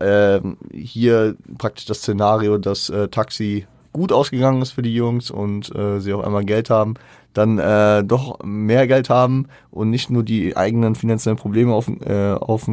Ähm, 0.00 0.56
hier 0.72 1.36
praktisch 1.58 1.86
das 1.86 1.98
Szenario, 1.98 2.58
dass 2.58 2.90
äh, 2.90 3.08
Taxi 3.08 3.66
gut 3.92 4.12
ausgegangen 4.12 4.62
ist 4.62 4.72
für 4.72 4.82
die 4.82 4.94
Jungs 4.94 5.30
und 5.30 5.74
äh, 5.74 6.00
sie 6.00 6.12
auf 6.12 6.24
einmal 6.24 6.44
Geld 6.44 6.70
haben, 6.70 6.94
dann 7.32 7.58
äh, 7.58 8.04
doch 8.04 8.38
mehr 8.44 8.86
Geld 8.86 9.10
haben 9.10 9.48
und 9.70 9.90
nicht 9.90 10.10
nur 10.10 10.22
die 10.22 10.56
eigenen 10.56 10.94
finanziellen 10.94 11.38
Probleme 11.38 11.74
auf, 11.74 11.88
äh, 11.88 12.32
auf 12.32 12.70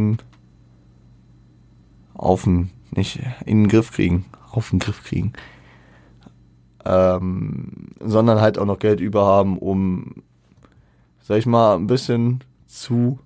auf 2.14 2.48
nicht 2.48 3.20
in 3.46 3.64
den 3.64 3.68
Griff 3.68 3.92
kriegen, 3.92 4.26
auf 4.52 4.70
den 4.70 4.80
Griff 4.80 5.04
kriegen, 5.04 5.34
ähm, 6.88 7.90
sondern 8.00 8.42
halt 8.42 8.58
auch 8.58 8.66
noch 8.66 8.80
Geld 8.80 9.00
über 9.00 9.26
haben, 9.26 9.58
um, 9.58 10.24
sag 11.24 11.38
ich 11.38 11.46
mal, 11.46 11.76
ein 11.76 11.88
bisschen 11.88 12.44
zu 12.66 13.20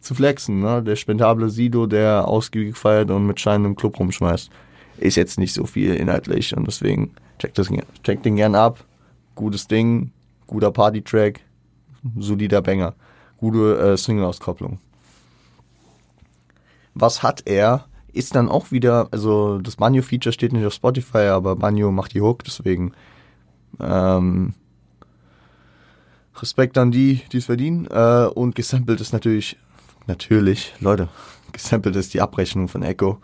zu 0.00 0.14
flexen, 0.14 0.60
ne? 0.60 0.82
Der 0.82 0.96
spendable 0.96 1.50
Sido, 1.50 1.86
der 1.86 2.26
ausgiebig 2.28 2.76
feiert 2.76 3.10
und 3.10 3.26
mit 3.26 3.40
Scheinen 3.40 3.66
im 3.66 3.76
Club 3.76 3.98
rumschmeißt 3.98 4.50
ist 4.98 5.16
jetzt 5.16 5.38
nicht 5.38 5.52
so 5.52 5.64
viel 5.66 5.94
inhaltlich 5.94 6.56
und 6.56 6.66
deswegen 6.66 7.12
checkt, 7.38 7.58
das, 7.58 7.68
checkt 8.02 8.24
den 8.24 8.36
gern 8.36 8.54
ab. 8.54 8.84
Gutes 9.34 9.68
Ding, 9.68 10.10
guter 10.46 10.72
Party-Track, 10.72 11.40
solider 12.18 12.62
Banger, 12.62 12.94
gute 13.36 13.78
äh, 13.78 13.96
Single-Auskopplung. 13.96 14.78
Was 16.94 17.22
hat 17.22 17.42
er? 17.46 17.84
Ist 18.18 18.34
dann 18.34 18.48
auch 18.48 18.72
wieder, 18.72 19.06
also 19.12 19.58
das 19.58 19.76
Banjo-Feature 19.76 20.32
steht 20.32 20.52
nicht 20.52 20.66
auf 20.66 20.72
Spotify, 20.72 21.28
aber 21.28 21.54
Banjo 21.54 21.92
macht 21.92 22.14
die 22.14 22.20
Hook, 22.20 22.42
deswegen 22.42 22.90
ähm, 23.78 24.54
Respekt 26.34 26.76
an 26.78 26.90
die, 26.90 27.22
die 27.30 27.36
es 27.36 27.44
verdienen. 27.44 27.86
Äh, 27.86 28.26
und 28.26 28.56
gesampelt 28.56 29.00
ist 29.00 29.12
natürlich, 29.12 29.56
natürlich, 30.08 30.74
Leute, 30.80 31.08
gesampelt 31.52 31.94
ist 31.94 32.12
die 32.12 32.20
Abrechnung 32.20 32.66
von 32.66 32.82
Echo. 32.82 33.18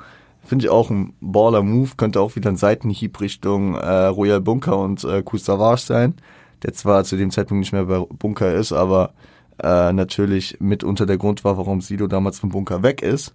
Finde 0.45 0.67
ich 0.67 0.71
auch 0.71 0.91
ein 0.91 1.15
Baller 1.21 1.65
Move, 1.65 1.91
könnte 1.97 2.21
auch 2.21 2.37
wieder 2.37 2.51
ein 2.51 2.57
Seitenhieb 2.57 3.21
Richtung 3.21 3.75
äh, 3.75 4.07
Royal 4.07 4.41
Bunker 4.41 4.79
und 4.79 5.03
äh, 5.03 5.25
Savage 5.33 5.83
sein, 5.83 6.15
der 6.63 6.73
zwar 6.73 7.03
zu 7.03 7.17
dem 7.17 7.33
Zeitpunkt 7.33 7.63
nicht 7.63 7.73
mehr 7.73 7.87
bei 7.87 7.99
Bunker 7.99 8.55
ist, 8.55 8.73
aber 8.73 9.13
äh, 9.61 9.93
natürlich 9.93 10.59
mitunter 10.61 11.05
der 11.05 11.19
Grund 11.19 11.43
war, 11.43 11.59
warum 11.59 11.81
Sido 11.81 12.07
damals 12.07 12.39
vom 12.39 12.51
Bunker 12.51 12.85
weg 12.85 13.03
ist, 13.03 13.35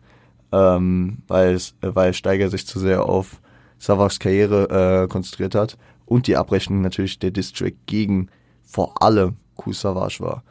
ähm, 0.52 1.20
weil, 1.28 1.56
äh, 1.56 1.60
weil 1.82 2.14
Steiger 2.14 2.50
sich 2.50 2.66
zu 2.66 2.80
sehr 2.80 3.06
auf 3.06 3.42
Savages 3.78 4.20
Karriere 4.20 5.04
äh, 5.04 5.08
konzentriert 5.08 5.56
hat 5.56 5.78
und 6.06 6.28
die 6.28 6.38
Abrechnung 6.38 6.82
natürlich 6.82 7.20
der 7.20 7.32
District 7.32 7.76
gegen 7.86 8.30
vor 8.64 9.02
allem 9.02 9.38
Savage 9.72 10.20
war, 10.22 10.44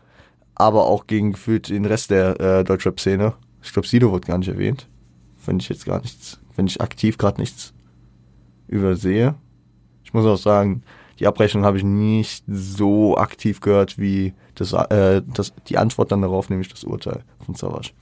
aber 0.55 0.87
auch 0.87 1.07
gegen 1.07 1.33
gefühlt 1.33 1.71
den 1.71 1.87
Rest 1.87 2.11
der 2.11 2.39
äh, 2.41 2.65
Deutschrap-Szene. 2.65 3.35
Ich 3.63 3.73
glaube, 3.73 3.89
Sido 3.89 4.13
wird 4.13 4.27
gar 4.27 4.39
nicht 4.39 4.49
erwähnt. 4.49 4.87
Finde 5.39 5.63
ich 5.63 5.69
jetzt 5.71 5.87
gar 5.87 6.01
nichts 6.01 6.39
wenn 6.59 6.67
ich 6.67 6.81
aktiv 6.81 7.17
gerade 7.17 7.41
nichts 7.41 7.73
übersehe. 8.67 9.37
Ich 10.03 10.13
muss 10.13 10.27
auch 10.27 10.37
sagen, 10.37 10.83
die 11.21 11.27
Abrechnung 11.27 11.65
habe 11.65 11.79
ich 11.79 11.85
nicht 11.85 12.45
so 12.49 13.17
aktiv 13.17 13.61
gehört 13.61 13.97
wie 13.97 14.35
das, 14.57 14.73
äh, 14.73 15.23
das, 15.25 15.55
die 15.69 15.79
Antwort 15.79 16.11
dann 16.11 16.21
darauf, 16.21 16.51
nämlich 16.51 16.69
das 16.69 16.83
Urteil 16.83 17.23
von 17.47 17.55
Savage. 17.55 17.93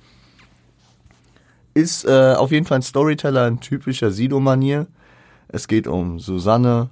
Ist 1.77 2.07
äh, 2.07 2.33
auf 2.33 2.53
jeden 2.53 2.65
Fall 2.65 2.79
ein 2.79 2.83
Storyteller 2.83 3.47
in 3.47 3.61
typischer 3.61 4.11
Sido-Manier. 4.11 4.87
Es 5.49 5.69
geht 5.69 5.87
um 5.87 6.19
Susanne, 6.19 6.89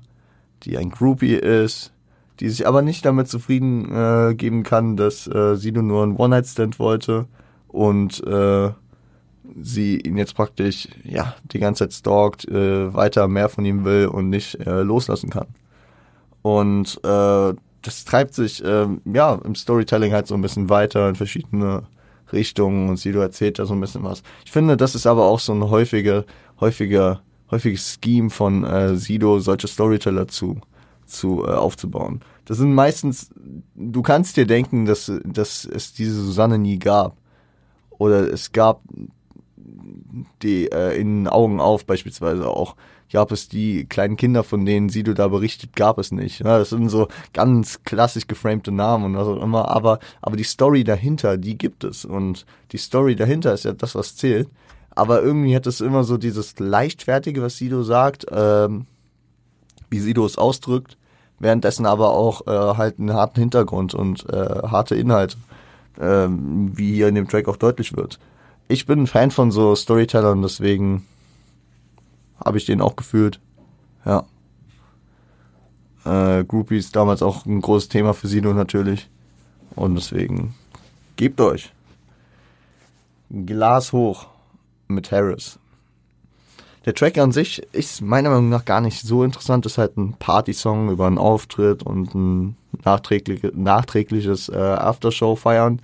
die 0.63 0.77
ein 0.77 0.91
Groupie 0.91 1.37
ist, 1.37 1.91
die 2.39 2.51
sich 2.51 2.67
aber 2.67 2.83
nicht 2.83 3.03
damit 3.07 3.29
zufrieden 3.29 3.91
äh, 3.91 4.35
geben 4.35 4.63
kann, 4.63 4.99
dass 4.99 5.27
äh, 5.27 5.57
Sido 5.57 5.81
nur 5.81 6.05
ein 6.05 6.17
One-Night-Stand 6.17 6.79
wollte 6.79 7.25
und 7.69 8.23
äh, 8.27 8.73
sie 9.59 10.01
ihn 10.01 10.19
jetzt 10.19 10.35
praktisch 10.35 10.87
ja 11.03 11.35
die 11.45 11.61
ganze 11.61 11.85
Zeit 11.85 11.95
stalkt, 11.95 12.47
äh, 12.49 12.93
weiter 12.93 13.27
mehr 13.27 13.49
von 13.49 13.65
ihm 13.65 13.87
will 13.87 14.09
und 14.09 14.29
nicht 14.29 14.67
äh, 14.67 14.83
loslassen 14.83 15.31
kann. 15.31 15.47
Und 16.43 17.01
äh, 17.05 17.55
das 17.81 18.05
treibt 18.05 18.35
sich 18.35 18.63
äh, 18.63 18.87
ja 19.07 19.41
im 19.47 19.55
Storytelling 19.55 20.13
halt 20.13 20.27
so 20.27 20.35
ein 20.35 20.43
bisschen 20.43 20.69
weiter 20.69 21.09
in 21.09 21.15
verschiedene 21.15 21.85
Richtungen 22.35 22.89
und 22.89 22.97
Sido 22.97 23.21
erzählt 23.21 23.59
da 23.59 23.67
so 23.67 23.75
ein 23.75 23.81
bisschen 23.81 24.05
was. 24.05 24.23
Ich 24.45 24.53
finde, 24.53 24.77
das 24.77 24.95
ist 24.95 25.07
aber 25.07 25.25
auch 25.25 25.41
so 25.41 25.53
ein 25.53 25.71
häufiger, 25.71 26.25
häufiger, 26.61 27.23
häufiges 27.51 27.99
Scheme 28.03 28.31
von 28.31 28.65
äh, 28.65 28.97
Sido, 28.97 29.39
solche 29.41 29.69
Storyteller 29.69 30.29
zu, 30.29 30.61
zu 31.07 31.45
äh, 31.47 31.51
aufzubauen. 31.51 32.21
Das 32.45 32.59
sind 32.59 32.75
meistens, 32.75 33.31
du 33.75 34.03
kannst 34.03 34.37
dir 34.37 34.47
denken, 34.47 34.85
dass, 34.85 35.11
dass 35.25 35.65
es 35.65 35.95
diese 35.95 36.21
Susanne 36.21 36.59
nie 36.59 36.79
gab. 36.79 37.17
Oder 37.91 38.33
es 38.33 38.53
gab 38.53 38.83
die 40.43 40.71
äh, 40.71 40.99
in 40.99 41.29
Augen 41.29 41.61
auf 41.61 41.87
beispielsweise 41.87 42.49
auch 42.49 42.77
gab 43.13 43.31
es 43.31 43.49
die 43.49 43.87
kleinen 43.87 44.17
Kinder, 44.17 44.43
von 44.43 44.67
denen 44.67 44.89
Sido 44.89 45.15
da 45.15 45.29
berichtet, 45.29 45.77
gab 45.77 45.99
es 45.99 46.11
nicht. 46.11 46.41
Ja, 46.41 46.59
das 46.59 46.71
sind 46.71 46.89
so 46.89 47.07
ganz 47.33 47.83
klassisch 47.85 48.27
geframte 48.27 48.73
Namen 48.73 49.05
und 49.05 49.17
was 49.17 49.29
auch 49.29 49.41
immer, 49.41 49.69
aber, 49.69 50.01
aber 50.21 50.37
die 50.37 50.43
Story 50.43 50.83
dahinter, 50.83 51.37
die 51.37 51.57
gibt 51.57 51.85
es. 51.85 52.05
Und 52.05 52.45
die 52.73 52.77
Story 52.77 53.15
dahinter 53.15 53.55
ist 53.55 53.65
ja 53.65 53.73
das, 53.73 53.95
was 53.95 54.17
zählt. 54.17 54.49
Aber 54.97 55.23
irgendwie 55.23 55.55
hat 55.55 55.67
es 55.69 55.81
immer 55.81 56.03
so 56.03 56.17
dieses 56.17 56.59
Leichtfertige, 56.59 57.41
was 57.41 57.57
Sido 57.57 57.85
sagt, 57.85 58.27
ähm, 58.33 58.87
wie 59.91 60.01
Sido 60.01 60.27
es 60.27 60.37
ausdrückt, 60.37 60.97
währenddessen 61.39 61.87
aber 61.87 62.11
auch 62.11 62.49
äh, 62.49 62.77
halt 62.77 62.99
einen 62.99 63.13
harten 63.13 63.39
Hintergrund 63.39 63.95
und 63.95 64.29
äh, 64.29 64.63
harte 64.67 64.97
Inhalte, 64.97 65.37
äh, 66.01 66.27
wie 66.29 66.95
hier 66.95 67.07
in 67.07 67.15
dem 67.15 67.29
Track 67.29 67.47
auch 67.47 67.57
deutlich 67.57 67.97
wird 67.97 68.19
ich 68.69 68.87
bin 68.87 69.01
ein 69.01 69.07
Fan 69.07 69.31
von 69.31 69.51
so 69.51 69.75
Storytellern, 69.75 70.43
deswegen 70.43 71.07
habe 72.43 72.59
ich 72.59 72.65
den 72.65 72.81
auch 72.81 72.97
gefühlt. 72.97 73.41
Ja. 74.05 74.25
Äh, 76.05 76.45
Groupies 76.45 76.93
damals 76.93 77.23
auch 77.23 77.47
ein 77.47 77.61
großes 77.61 77.89
Thema 77.89 78.15
für 78.15 78.29
Sino 78.29 78.53
natürlich. 78.53 79.09
Und 79.75 79.95
deswegen 79.95 80.55
gebt 81.17 81.41
euch. 81.41 81.73
Glas 83.31 83.93
hoch 83.93 84.27
mit 84.89 85.11
Harris. 85.11 85.59
Der 86.85 86.95
Track 86.95 87.17
an 87.17 87.33
sich 87.33 87.63
ist 87.73 88.03
meiner 88.03 88.29
Meinung 88.29 88.51
nach 88.51 88.67
gar 88.67 88.83
nicht 88.83 89.01
so 89.01 89.25
interessant. 89.25 89.65
Ist 89.65 89.79
halt 89.79 89.97
ein 89.97 90.15
Party-Song 90.19 90.91
über 90.91 91.07
einen 91.07 91.19
Auftritt 91.19 91.83
und 91.83 92.15
ein 92.15 92.57
nachträglich, 92.85 93.43
nachträgliches 93.55 94.51
äh, 94.51 94.57
Aftershow 94.57 95.35
feiern. 95.35 95.81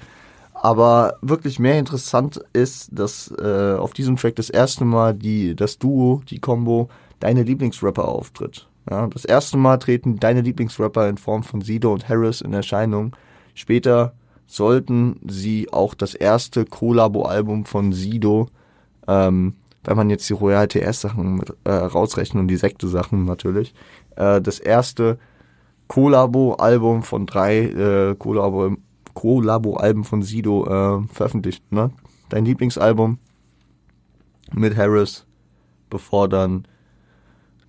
Aber 0.62 1.16
wirklich 1.22 1.58
mehr 1.58 1.78
interessant 1.78 2.38
ist, 2.52 2.90
dass 2.92 3.32
äh, 3.40 3.76
auf 3.78 3.94
diesem 3.94 4.16
Track 4.16 4.36
das 4.36 4.50
erste 4.50 4.84
Mal 4.84 5.14
die, 5.14 5.56
das 5.56 5.78
Duo, 5.78 6.20
die 6.28 6.38
Combo, 6.38 6.90
deine 7.18 7.44
Lieblingsrapper 7.44 8.06
auftritt. 8.06 8.68
Ja, 8.90 9.06
das 9.06 9.24
erste 9.24 9.56
Mal 9.56 9.78
treten 9.78 10.20
deine 10.20 10.42
Lieblingsrapper 10.42 11.08
in 11.08 11.16
Form 11.16 11.44
von 11.44 11.62
Sido 11.62 11.94
und 11.94 12.10
Harris 12.10 12.42
in 12.42 12.52
Erscheinung. 12.52 13.16
Später 13.54 14.12
sollten 14.46 15.18
sie 15.26 15.72
auch 15.72 15.94
das 15.94 16.14
erste 16.14 16.66
Collabo-Album 16.66 17.64
von 17.64 17.92
Sido, 17.92 18.48
ähm, 19.08 19.54
wenn 19.84 19.96
man 19.96 20.10
jetzt 20.10 20.28
die 20.28 20.34
Royal 20.34 20.68
TS 20.68 21.00
Sachen 21.00 21.42
äh, 21.64 21.72
rausrechnen 21.72 22.42
und 22.42 22.48
die 22.48 22.56
Sekte 22.56 22.86
Sachen 22.86 23.24
natürlich, 23.24 23.72
äh, 24.16 24.42
das 24.42 24.58
erste 24.58 25.18
Collabo-Album 25.88 27.02
von 27.02 27.24
drei 27.24 27.60
äh, 27.60 28.14
Collabo- 28.18 28.76
Collabo-Alben 29.14 30.04
von 30.04 30.22
Sido 30.22 30.64
äh, 30.66 31.06
veröffentlicht. 31.12 31.70
Ne? 31.72 31.90
Dein 32.28 32.44
Lieblingsalbum 32.44 33.18
mit 34.52 34.76
Harris, 34.76 35.26
bevor 35.88 36.28
dann 36.28 36.66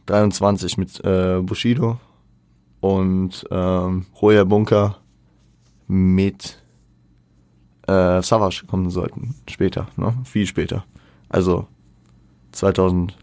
23 0.07 0.77
mit 0.77 1.03
äh, 1.03 1.39
Bushido 1.41 2.00
und 2.79 3.45
ähm, 3.51 4.05
Roya 4.21 4.43
Bunker 4.43 4.98
mit 5.88 6.62
äh, 7.88 8.21
Savage 8.21 8.63
kommen 8.67 8.89
sollten. 8.89 9.36
Später, 9.48 9.88
ne? 9.98 10.15
Viel 10.24 10.45
später. 10.45 10.86
Also 11.29 11.67
2011 12.51 13.13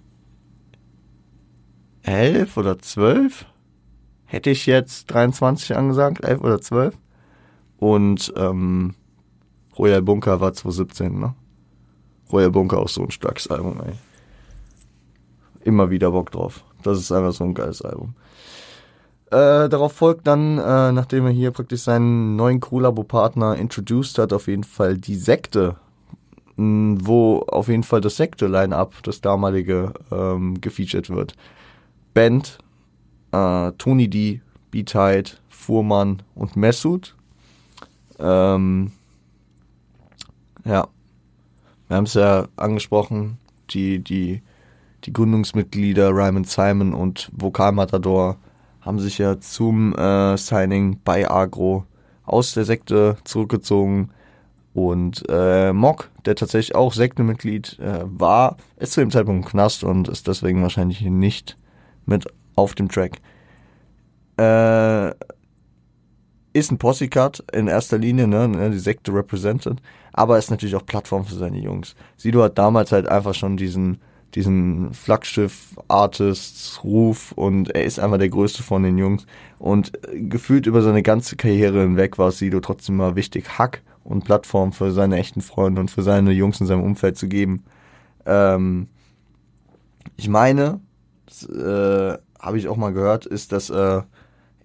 oder 2.56 2.78
12 2.78 3.46
hätte 4.24 4.50
ich 4.50 4.66
jetzt 4.66 5.06
23 5.06 5.76
angesagt, 5.76 6.24
11 6.24 6.40
oder 6.40 6.60
12. 6.60 6.96
Und 7.78 8.32
ähm, 8.36 8.94
Royal 9.78 10.02
Bunker 10.02 10.40
war 10.40 10.52
2017, 10.52 11.18
ne? 11.18 11.34
Royal 12.32 12.50
Bunker 12.50 12.78
auch 12.78 12.88
so 12.88 13.02
ein 13.02 13.10
starkes 13.10 13.48
Album, 13.48 13.80
ey. 13.86 13.94
Immer 15.64 15.90
wieder 15.90 16.10
Bock 16.10 16.30
drauf. 16.30 16.64
Das 16.82 16.98
ist 16.98 17.12
einfach 17.12 17.32
so 17.32 17.44
ein 17.44 17.54
geiles 17.54 17.82
Album. 17.82 18.14
Äh, 19.30 19.68
darauf 19.68 19.92
folgt 19.92 20.26
dann, 20.26 20.58
äh, 20.58 20.92
nachdem 20.92 21.26
er 21.26 21.32
hier 21.32 21.50
praktisch 21.50 21.82
seinen 21.82 22.36
neuen 22.36 22.60
Kollabo-Partner 22.60 23.56
introduced 23.56 24.18
hat, 24.18 24.32
auf 24.32 24.46
jeden 24.46 24.64
Fall 24.64 24.96
die 24.96 25.16
Sekte, 25.16 25.76
mh, 26.56 27.00
wo 27.02 27.40
auf 27.40 27.68
jeden 27.68 27.82
Fall 27.82 28.00
das 28.00 28.16
Sekte-Line-Up, 28.16 29.02
das 29.02 29.20
damalige, 29.20 29.92
ähm, 30.10 30.60
gefeatured 30.60 31.10
wird. 31.10 31.34
Band, 32.14 32.58
äh, 33.32 33.72
Tony 33.72 34.08
D, 34.08 34.40
B-Tide, 34.70 35.30
Fuhrmann 35.50 36.22
und 36.34 36.56
Mesut. 36.56 37.14
Ähm, 38.18 38.92
ja, 40.64 40.88
wir 41.88 41.96
haben 41.96 42.04
es 42.04 42.14
ja 42.14 42.46
angesprochen, 42.56 43.38
die, 43.70 43.98
die, 44.00 44.42
die 45.04 45.12
Gründungsmitglieder 45.12 46.10
Ryman 46.10 46.44
Simon 46.44 46.92
und 46.92 47.30
Vokalmatador 47.32 48.36
haben 48.80 48.98
sich 48.98 49.18
ja 49.18 49.40
zum 49.40 49.94
äh, 49.94 50.36
Signing 50.36 51.00
bei 51.04 51.30
Agro 51.30 51.84
aus 52.24 52.54
der 52.54 52.64
Sekte 52.64 53.16
zurückgezogen. 53.24 54.10
Und 54.74 55.24
äh, 55.28 55.72
Mock, 55.72 56.10
der 56.24 56.36
tatsächlich 56.36 56.76
auch 56.76 56.92
Sektenmitglied 56.92 57.78
äh, 57.80 58.04
war, 58.04 58.56
ist 58.76 58.92
zu 58.92 59.00
dem 59.00 59.10
Zeitpunkt 59.10 59.44
im 59.44 59.50
Knast 59.50 59.82
und 59.82 60.08
ist 60.08 60.28
deswegen 60.28 60.62
wahrscheinlich 60.62 61.00
nicht 61.00 61.56
mit 62.06 62.26
auf 62.54 62.74
dem 62.74 62.88
Track. 62.88 63.18
Äh, 64.36 65.14
ist 66.52 66.70
ein 66.70 66.78
Posse-Cut 66.78 67.42
in 67.52 67.66
erster 67.68 67.98
Linie, 67.98 68.26
ne, 68.26 68.48
ne, 68.48 68.70
die 68.70 68.78
Sekte 68.78 69.12
represented, 69.12 69.80
aber 70.12 70.38
ist 70.38 70.50
natürlich 70.50 70.76
auch 70.76 70.86
Plattform 70.86 71.24
für 71.24 71.34
seine 71.34 71.58
Jungs. 71.58 71.94
Sido 72.16 72.42
hat 72.42 72.56
damals 72.58 72.92
halt 72.92 73.08
einfach 73.08 73.34
schon 73.34 73.56
diesen, 73.56 73.98
diesen 74.34 74.92
Flaggschiff-Artists-Ruf 74.92 77.32
und 77.32 77.74
er 77.74 77.84
ist 77.84 78.00
einfach 78.00 78.18
der 78.18 78.28
größte 78.28 78.62
von 78.62 78.82
den 78.82 78.98
Jungs. 78.98 79.24
Und 79.58 79.92
gefühlt 80.12 80.66
über 80.66 80.82
seine 80.82 81.02
ganze 81.02 81.36
Karriere 81.36 81.80
hinweg 81.82 82.18
war 82.18 82.32
Sido 82.32 82.60
trotzdem 82.60 82.96
mal 82.96 83.16
wichtig, 83.16 83.58
Hack 83.58 83.82
und 84.04 84.24
Plattform 84.24 84.72
für 84.72 84.92
seine 84.92 85.16
echten 85.18 85.40
Freunde 85.42 85.80
und 85.80 85.90
für 85.90 86.02
seine 86.02 86.32
Jungs 86.32 86.60
in 86.60 86.66
seinem 86.66 86.82
Umfeld 86.82 87.16
zu 87.18 87.28
geben. 87.28 87.64
Ähm, 88.26 88.88
ich 90.16 90.28
meine, 90.28 90.80
äh, 91.48 92.18
habe 92.40 92.58
ich 92.58 92.68
auch 92.68 92.76
mal 92.76 92.92
gehört, 92.92 93.26
ist, 93.26 93.52
dass 93.52 93.70
äh, 93.70 94.02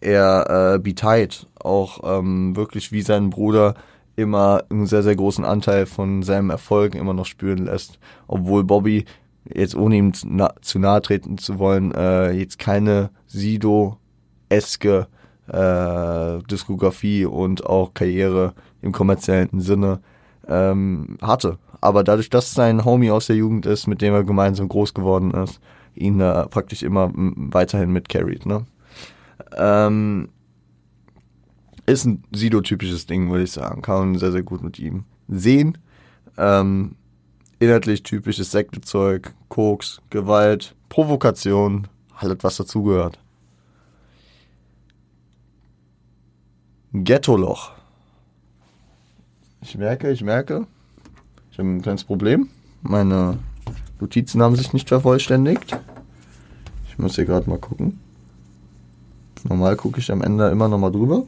er 0.02 0.76
äh, 0.76 0.80
Beteid 0.80 1.48
auch 1.66 2.00
ähm, 2.04 2.56
wirklich 2.56 2.92
wie 2.92 3.02
sein 3.02 3.30
Bruder 3.30 3.76
immer 4.16 4.64
einen 4.70 4.86
sehr, 4.86 5.04
sehr 5.04 5.16
großen 5.16 5.46
Anteil 5.46 5.86
von 5.86 6.24
seinem 6.24 6.50
Erfolg 6.50 6.96
immer 6.96 7.14
noch 7.14 7.26
spüren 7.26 7.66
lässt. 7.66 8.00
Obwohl 8.28 8.64
Bobby, 8.64 9.06
jetzt 9.46 9.76
ohne 9.76 9.96
ihm 9.96 10.14
zu, 10.14 10.28
na, 10.30 10.54
zu 10.62 10.80
nahe 10.80 11.02
treten 11.02 11.38
zu 11.38 11.60
wollen, 11.60 11.92
äh, 11.94 12.32
jetzt 12.32 12.60
keine 12.60 13.10
Sido-eske 13.28 15.08
äh, 15.48 16.40
Diskografie 16.50 17.26
und 17.26 17.66
auch 17.66 17.94
Karriere 17.94 18.54
im 18.82 18.92
kommerziellen 18.92 19.60
Sinne 19.60 20.00
ähm, 20.48 21.18
hatte. 21.22 21.58
Aber 21.82 22.04
dadurch, 22.04 22.30
dass 22.30 22.54
sein 22.54 22.86
Homie 22.86 23.12
aus 23.12 23.28
der 23.28 23.36
Jugend 23.36 23.66
ist, 23.66 23.88
mit 23.88 24.02
dem 24.02 24.14
er 24.14 24.24
gemeinsam 24.24 24.70
groß 24.70 24.94
geworden 24.94 25.32
ist, 25.32 25.60
ihn 25.96 26.20
äh, 26.22 26.48
praktisch 26.48 26.84
immer 26.84 27.12
weiterhin 27.14 27.92
mitcarried. 27.92 28.46
Ne? 28.46 28.66
Ähm, 29.58 30.30
ist 31.86 32.06
ein 32.06 32.24
Sido-typisches 32.32 33.06
Ding, 33.06 33.30
würde 33.30 33.44
ich 33.44 33.52
sagen. 33.52 33.82
Kann 33.82 34.12
man 34.12 34.20
sehr, 34.20 34.32
sehr 34.32 34.44
gut 34.44 34.64
mit 34.64 34.80
ihm 34.80 35.06
sehen. 35.28 35.78
Ähm, 36.38 36.96
inhaltlich 37.60 38.04
typisches 38.04 38.52
Sektezeug, 38.52 39.34
Koks, 39.50 40.02
Gewalt, 40.10 40.76
Provokation, 40.90 41.88
alles 42.18 42.38
was 42.42 42.58
dazugehört. 42.58 43.20
Ghetto-Loch. 46.94 47.72
Ich 49.62 49.78
merke, 49.78 50.12
ich 50.12 50.24
merke, 50.24 50.68
ich 51.52 51.58
habe 51.58 51.70
ein 51.70 51.82
kleines 51.82 52.04
Problem. 52.04 52.50
Meine 52.82 53.40
Notizen 54.00 54.42
haben 54.42 54.56
sich 54.56 54.74
nicht 54.74 54.90
vervollständigt. 54.90 55.78
Ich 56.90 56.98
muss 57.00 57.16
hier 57.16 57.26
gerade 57.26 57.50
mal 57.50 57.58
gucken. 57.58 58.00
Normal 59.44 59.76
gucke 59.76 60.00
ich 60.00 60.12
am 60.12 60.22
Ende 60.22 60.50
immer 60.50 60.68
noch 60.68 60.78
mal 60.78 60.92
drüber. 60.92 61.26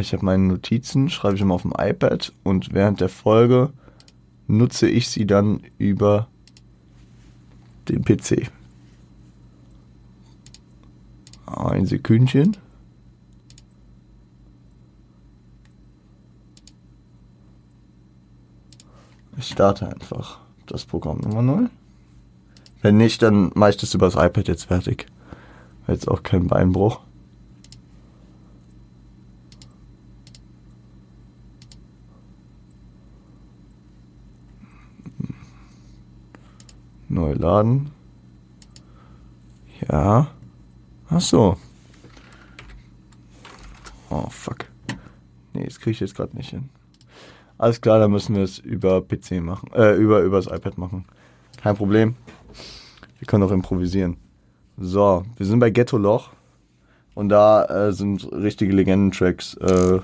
Ich 0.00 0.14
habe 0.14 0.24
meine 0.24 0.44
Notizen, 0.44 1.10
schreibe 1.10 1.36
ich 1.36 1.42
immer 1.42 1.54
auf 1.54 1.62
dem 1.62 1.74
iPad 1.76 2.32
und 2.42 2.72
während 2.72 3.00
der 3.00 3.10
Folge 3.10 3.72
nutze 4.46 4.88
ich 4.88 5.08
sie 5.08 5.26
dann 5.26 5.60
über 5.78 6.28
den 7.88 8.02
PC. 8.02 8.50
Ein 11.46 11.84
Sekündchen. 11.84 12.56
Ich 19.36 19.48
starte 19.48 19.88
einfach 19.88 20.38
das 20.66 20.84
Programm 20.84 21.18
Nummer 21.18 21.42
0. 21.42 21.70
Wenn 22.82 22.96
nicht, 22.96 23.20
dann 23.22 23.52
mache 23.54 23.70
ich 23.70 23.76
das 23.76 23.94
über 23.94 24.06
das 24.06 24.14
iPad 24.14 24.48
jetzt 24.48 24.64
fertig. 24.64 25.06
Jetzt 25.86 26.08
auch 26.08 26.22
kein 26.22 26.46
Beinbruch. 26.46 27.00
Neu 37.10 37.32
laden. 37.32 37.90
Ja. 39.88 40.28
Ach 41.08 41.20
so. 41.20 41.56
Oh, 44.08 44.28
fuck. 44.30 44.66
Nee, 45.52 45.64
das 45.64 45.80
kriege 45.80 45.90
ich 45.90 46.00
jetzt 46.00 46.14
gerade 46.14 46.36
nicht 46.36 46.50
hin. 46.50 46.68
Alles 47.58 47.80
klar, 47.80 47.98
dann 47.98 48.12
müssen 48.12 48.36
wir 48.36 48.42
es 48.42 48.58
über 48.58 49.02
PC 49.02 49.42
machen. 49.42 49.70
Äh, 49.74 49.96
über, 49.96 50.20
über 50.20 50.36
das 50.36 50.46
iPad 50.46 50.78
machen. 50.78 51.04
Kein 51.60 51.76
Problem. 51.76 52.14
Wir 53.18 53.26
können 53.26 53.42
auch 53.42 53.50
improvisieren. 53.50 54.16
So, 54.78 55.24
wir 55.36 55.46
sind 55.46 55.58
bei 55.58 55.70
Ghetto 55.70 55.98
Loch. 55.98 56.30
Und 57.14 57.28
da 57.28 57.64
äh, 57.64 57.92
sind 57.92 58.30
richtige 58.32 58.72
Legendentracks 58.72 59.54
äh, 59.54 60.00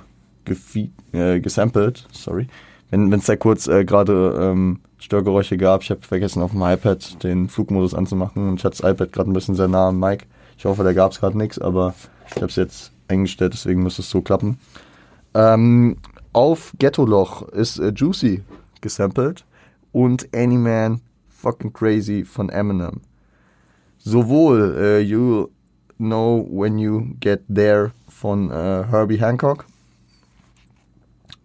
äh, 1.12 1.40
gesampelt. 1.40 2.09
Sorry. 2.11 2.49
Wenn 2.90 3.12
es 3.12 3.27
da 3.27 3.37
kurz 3.37 3.66
äh, 3.66 3.85
gerade 3.85 4.38
ähm, 4.40 4.81
Störgeräusche 4.99 5.57
gab, 5.57 5.83
ich 5.83 5.90
habe 5.90 6.03
vergessen 6.03 6.42
auf 6.42 6.53
dem 6.53 6.62
iPad 6.62 7.22
den 7.22 7.49
Flugmodus 7.49 7.94
anzumachen 7.94 8.49
und 8.49 8.59
ich 8.59 8.64
hatte 8.64 8.81
das 8.81 8.90
iPad 8.90 9.12
gerade 9.12 9.31
ein 9.31 9.35
bisschen 9.35 9.55
sehr 9.55 9.68
nah 9.68 9.88
am 9.88 9.99
Mic. 9.99 10.27
Ich 10.57 10.64
hoffe, 10.64 10.85
da 10.85 10.92
gab 10.92 11.12
es 11.12 11.20
gerade 11.20 11.37
nichts, 11.37 11.59
aber 11.59 11.94
ich 12.29 12.37
habe 12.37 12.46
es 12.46 12.57
jetzt 12.57 12.92
eingestellt, 13.09 13.53
deswegen 13.53 13.83
müsste 13.83 14.03
es 14.03 14.11
so 14.11 14.22
klappen. 14.22 14.59
Ähm, 15.35 15.96
auf 16.33 16.72
Ghetto 16.79 17.05
Loch 17.05 17.42
ist 17.49 17.79
äh, 17.79 17.92
Juicy 17.94 18.42
gesampelt 18.81 19.44
und 19.92 20.29
Anyman 20.35 21.01
Fucking 21.29 21.72
Crazy 21.72 22.25
von 22.25 22.49
Eminem. 22.49 23.01
Sowohl 23.99 24.77
äh, 24.79 25.01
You 25.01 25.49
Know 25.99 26.46
When 26.51 26.79
You 26.79 27.14
Get 27.20 27.42
There 27.53 27.92
von 28.09 28.51
äh, 28.51 28.85
Herbie 28.88 29.20
Hancock 29.20 29.66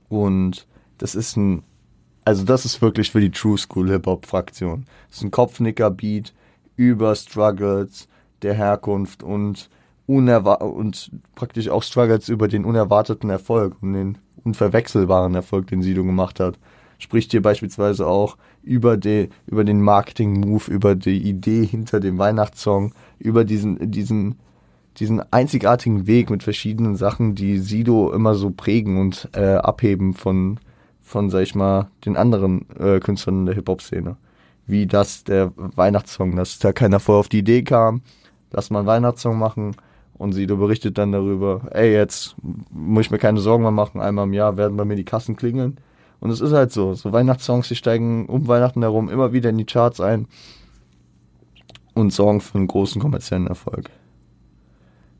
und 0.10 0.68
das 1.02 1.16
ist 1.16 1.36
ein, 1.36 1.64
also 2.26 2.44
das 2.44 2.66
ist 2.66 2.82
wirklich 2.82 3.12
für 3.12 3.22
die 3.22 3.32
True 3.32 3.58
School 3.58 3.90
Hip 3.90 4.06
Hop 4.06 4.26
Fraktion. 4.26 4.86
Das 5.08 5.18
ist 5.18 5.24
ein 5.24 5.32
Kopfnicker-Beat 5.32 6.34
über 6.76 7.16
Struggles 7.16 8.08
der 8.42 8.54
Herkunft 8.54 9.24
und 9.24 9.70
und 10.08 11.12
praktisch 11.36 11.70
auch 11.70 11.84
Struggles 11.84 12.28
über 12.28 12.50
den 12.50 12.66
unerwarteten 12.66 13.30
Erfolg 13.30 13.78
und 13.82 13.94
den 13.94 14.18
unverwechselbaren 14.44 15.36
Erfolg, 15.36 15.68
den 15.68 15.82
Sido 15.82 16.04
gemacht 16.04 16.40
hat. 16.42 16.60
spricht 16.98 17.32
hier 17.32 17.42
beispielsweise 17.42 18.06
auch 18.06 18.36
über, 18.62 18.98
die, 18.98 19.30
über 19.48 19.64
den 19.64 19.82
Marketing-Move, 19.82 20.70
über 20.70 20.96
die 20.96 21.22
Idee 21.22 21.66
hinter 21.66 22.00
dem 22.00 22.18
Weihnachtssong, 22.18 22.94
über 23.20 23.46
diesen, 23.46 23.90
diesen, 23.90 24.36
diesen 24.98 25.22
einzigartigen 25.32 26.06
Weg 26.08 26.30
mit 26.30 26.44
verschiedenen 26.44 26.96
Sachen, 26.98 27.34
die 27.34 27.58
Sido 27.58 28.12
immer 28.12 28.36
so 28.36 28.52
prägen 28.52 29.00
und 29.00 29.30
äh, 29.34 29.56
abheben 29.56 30.14
von, 30.14 30.60
von, 31.12 31.30
sag 31.30 31.42
ich 31.42 31.56
mal, 31.56 31.92
den 32.06 32.16
anderen 32.16 32.66
äh, 32.80 33.00
Künstlern 33.00 33.46
der 33.46 33.56
Hip-Hop-Szene. 33.56 34.16
Wie 34.66 34.88
das 34.88 35.26
der 35.26 35.52
Weihnachtssong, 35.56 36.38
dass 36.38 36.58
da 36.60 36.72
keiner 36.72 37.02
vorher 37.02 37.20
auf 37.20 37.30
die 37.30 37.40
Idee 37.40 37.64
kam, 37.64 38.02
lass 38.52 38.70
mal 38.70 38.80
einen 38.80 38.88
Weihnachtssong 38.88 39.38
machen 39.38 39.76
und 40.14 40.32
Sido 40.32 40.56
berichtet 40.56 40.98
dann 40.98 41.12
darüber, 41.12 41.64
ey, 41.72 41.92
jetzt 41.92 42.36
muss 42.72 43.06
ich 43.06 43.12
mir 43.12 43.18
keine 43.18 43.42
Sorgen 43.42 43.64
mehr 43.64 43.72
machen, 43.72 44.00
einmal 44.00 44.26
im 44.26 44.34
Jahr 44.34 44.56
werden 44.56 44.78
bei 44.78 44.86
mir 44.86 44.96
die 44.96 45.04
Kassen 45.04 45.36
klingeln. 45.36 45.78
Und 46.22 46.30
es 46.30 46.40
ist 46.40 46.54
halt 46.54 46.72
so, 46.72 46.94
so 46.94 47.12
Weihnachtssongs, 47.12 47.68
die 47.68 47.76
steigen 47.76 48.28
um 48.28 48.48
Weihnachten 48.48 48.82
herum 48.82 49.10
immer 49.10 49.34
wieder 49.34 49.50
in 49.50 49.58
die 49.58 49.66
Charts 49.66 50.00
ein 50.00 50.28
und 51.94 52.14
sorgen 52.14 52.40
für 52.40 52.58
einen 52.58 52.68
großen 52.68 53.02
kommerziellen 53.02 53.48
Erfolg. 53.48 53.90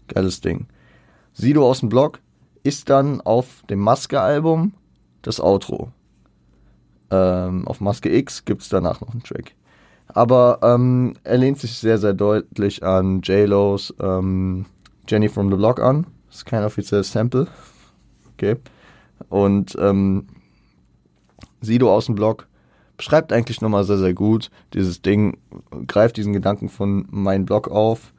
Geiles 0.08 0.40
Ding. 0.40 0.68
Sido 1.34 1.70
aus 1.70 1.82
dem 1.82 1.90
Blog 1.90 2.20
ist 2.64 2.90
dann 2.90 3.20
auf 3.20 3.64
dem 3.70 3.80
Maske-Album 3.80 4.74
das 5.22 5.40
Outro. 5.40 5.92
Ähm, 7.10 7.68
auf 7.68 7.82
Maske 7.82 8.16
X 8.16 8.46
gibt 8.46 8.62
es 8.62 8.70
danach 8.70 9.02
noch 9.02 9.12
einen 9.12 9.24
Track. 9.24 9.54
Aber 10.08 10.60
ähm, 10.62 11.14
er 11.24 11.38
lehnt 11.38 11.60
sich 11.60 11.78
sehr, 11.78 11.98
sehr 11.98 12.14
deutlich 12.14 12.84
an 12.84 13.22
J-Lo's 13.22 13.94
ähm, 14.00 14.66
Jenny 15.08 15.30
from 15.30 15.50
the 15.50 15.58
Block 15.58 15.80
an. 15.80 16.08
Das 16.28 16.38
ist 16.38 16.46
kein 16.46 16.64
offizielles 16.64 17.12
Sample. 17.12 17.48
Okay. 18.34 18.58
Und 19.30 19.78
ähm, 19.80 20.28
Sido 21.62 21.94
aus 21.94 22.08
dem 22.08 22.16
Blog 22.16 22.48
beschreibt 22.98 23.34
eigentlich 23.34 23.62
nochmal 23.62 23.84
sehr, 23.84 23.98
sehr 23.98 24.14
gut 24.14 24.50
dieses 24.74 25.02
Ding, 25.02 25.38
greift 25.88 26.18
diesen 26.18 26.34
Gedanken 26.34 26.70
von 26.70 27.08
meinem 27.10 27.46
Blog 27.46 27.68
auf, 27.68 28.14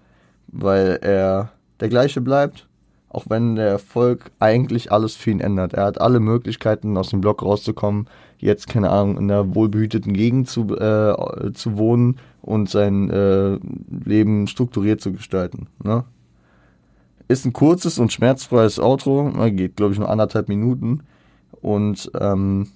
weil 0.49 0.99
er 1.03 1.53
der 1.81 1.89
gleiche 1.89 2.21
bleibt, 2.21 2.69
auch 3.13 3.27
wenn 3.29 3.57
der 3.57 3.69
Erfolg 3.69 4.31
eigentlich 4.39 4.91
alles 4.91 5.15
für 5.15 5.31
ihn 5.31 5.41
ändert. 5.41 5.75
Er 5.75 5.85
hat 5.85 6.01
alle 6.01 6.19
Möglichkeiten, 6.19 6.97
aus 6.97 7.11
dem 7.11 7.21
Block 7.21 7.43
rauszukommen, 7.43 8.07
jetzt, 8.39 8.69
keine 8.69 8.91
Ahnung, 8.91 9.19
in 9.19 9.31
einer 9.31 9.55
wohlbehüteten 9.55 10.15
Gegend 10.15 10.49
zu, 10.49 10.75
äh, 10.77 11.53
zu 11.53 11.77
wohnen 11.77 12.17
und 12.41 12.71
sein 12.71 13.11
äh, 13.11 13.59
Leben 14.05 14.47
strukturiert 14.47 15.01
zu 15.01 15.13
gestalten. 15.13 15.69
Ne? 15.85 16.05
Ist 17.29 17.45
ein 17.45 17.53
kurzes 17.53 17.99
und 17.99 18.13
schmerzfreies 18.13 18.79
Outro, 18.79 19.31
geht, 19.51 19.77
glaube 19.77 19.93
ich, 19.93 19.99
nur 19.99 20.11
anderthalb 20.11 20.49
Minuten 20.49 21.03
und 21.61 22.11
ähm, 22.19 22.69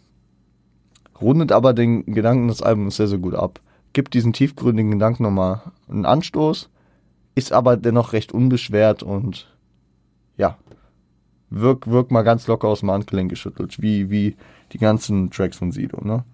rundet 1.20 1.50
aber 1.50 1.72
den 1.72 2.04
Gedanken 2.04 2.48
des 2.48 2.62
Albums 2.62 2.96
sehr, 2.96 3.08
sehr 3.08 3.18
gut 3.18 3.34
ab. 3.34 3.60
Gibt 3.94 4.12
diesen 4.12 4.34
tiefgründigen 4.34 4.92
Gedanken 4.92 5.22
nochmal 5.22 5.62
einen 5.88 6.04
Anstoß, 6.04 6.68
ist 7.34 7.52
aber 7.52 7.78
dennoch 7.78 8.12
recht 8.12 8.32
unbeschwert 8.32 9.02
und 9.02 9.55
ja, 10.36 10.56
wirkt 11.50 11.88
wirk 11.88 12.10
mal 12.10 12.22
ganz 12.22 12.46
locker 12.46 12.68
aus 12.68 12.80
dem 12.80 12.90
Handgelenk 12.90 13.30
geschüttelt, 13.30 13.80
wie, 13.80 14.10
wie 14.10 14.36
die 14.72 14.78
ganzen 14.78 15.30
Tracks 15.30 15.58
von 15.58 15.72
Sido, 15.72 16.04
ne? 16.04 16.24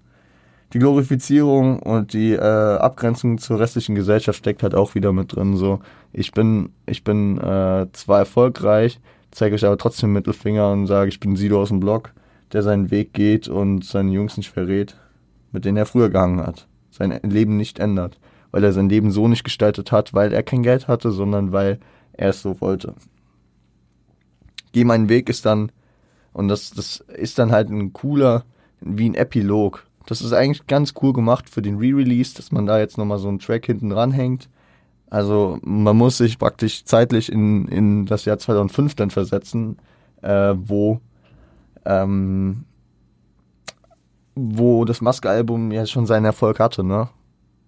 Die 0.72 0.78
Glorifizierung 0.78 1.80
und 1.80 2.14
die 2.14 2.32
äh, 2.32 2.38
Abgrenzung 2.40 3.36
zur 3.36 3.60
restlichen 3.60 3.94
Gesellschaft 3.94 4.38
steckt 4.38 4.62
halt 4.62 4.74
auch 4.74 4.94
wieder 4.94 5.12
mit 5.12 5.36
drin. 5.36 5.54
So, 5.54 5.80
ich 6.14 6.32
bin, 6.32 6.70
ich 6.86 7.04
bin 7.04 7.36
äh, 7.36 7.88
zwar 7.92 8.20
erfolgreich, 8.20 8.98
zeige 9.32 9.54
euch 9.54 9.66
aber 9.66 9.76
trotzdem 9.76 10.14
Mittelfinger 10.14 10.72
und 10.72 10.86
sage, 10.86 11.10
ich 11.10 11.20
bin 11.20 11.36
Sido 11.36 11.60
aus 11.60 11.68
dem 11.68 11.80
Block 11.80 12.14
der 12.52 12.62
seinen 12.62 12.90
Weg 12.90 13.12
geht 13.12 13.48
und 13.48 13.84
seine 13.84 14.12
Jungs 14.12 14.36
nicht 14.36 14.50
verrät, 14.50 14.96
mit 15.52 15.64
denen 15.64 15.78
er 15.78 15.86
früher 15.86 16.10
gehangen 16.10 16.40
hat. 16.40 16.66
Sein 16.90 17.18
Leben 17.22 17.56
nicht 17.56 17.78
ändert. 17.78 18.18
Weil 18.50 18.64
er 18.64 18.72
sein 18.72 18.90
Leben 18.90 19.10
so 19.10 19.28
nicht 19.28 19.44
gestaltet 19.44 19.92
hat, 19.92 20.12
weil 20.12 20.32
er 20.32 20.42
kein 20.42 20.62
Geld 20.62 20.86
hatte, 20.86 21.10
sondern 21.10 21.52
weil 21.52 21.78
er 22.12 22.30
es 22.30 22.42
so 22.42 22.60
wollte. 22.60 22.94
Geh 24.72 24.84
meinen 24.84 25.08
Weg 25.08 25.28
ist 25.28 25.46
dann, 25.46 25.70
und 26.32 26.48
das, 26.48 26.70
das 26.70 27.04
ist 27.14 27.38
dann 27.38 27.52
halt 27.52 27.68
ein 27.68 27.92
cooler, 27.92 28.44
wie 28.80 29.08
ein 29.08 29.14
Epilog. 29.14 29.86
Das 30.06 30.20
ist 30.20 30.32
eigentlich 30.32 30.66
ganz 30.66 30.94
cool 31.02 31.12
gemacht 31.12 31.48
für 31.48 31.62
den 31.62 31.76
Re-Release, 31.76 32.34
dass 32.34 32.52
man 32.52 32.66
da 32.66 32.78
jetzt 32.78 32.98
nochmal 32.98 33.18
so 33.18 33.28
einen 33.28 33.38
Track 33.38 33.66
hinten 33.66 33.90
dran 33.90 34.12
hängt. 34.12 34.48
Also 35.10 35.58
man 35.62 35.96
muss 35.96 36.16
sich 36.18 36.38
praktisch 36.38 36.84
zeitlich 36.84 37.30
in, 37.30 37.68
in 37.68 38.06
das 38.06 38.24
Jahr 38.24 38.38
2005 38.38 38.94
dann 38.94 39.10
versetzen, 39.10 39.76
äh, 40.22 40.54
wo 40.56 41.00
ähm, 41.84 42.64
wo 44.34 44.84
das 44.84 45.00
Maske-Album 45.00 45.72
ja 45.72 45.86
schon 45.86 46.06
seinen 46.06 46.24
Erfolg 46.24 46.58
hatte, 46.58 46.84
ne? 46.84 47.08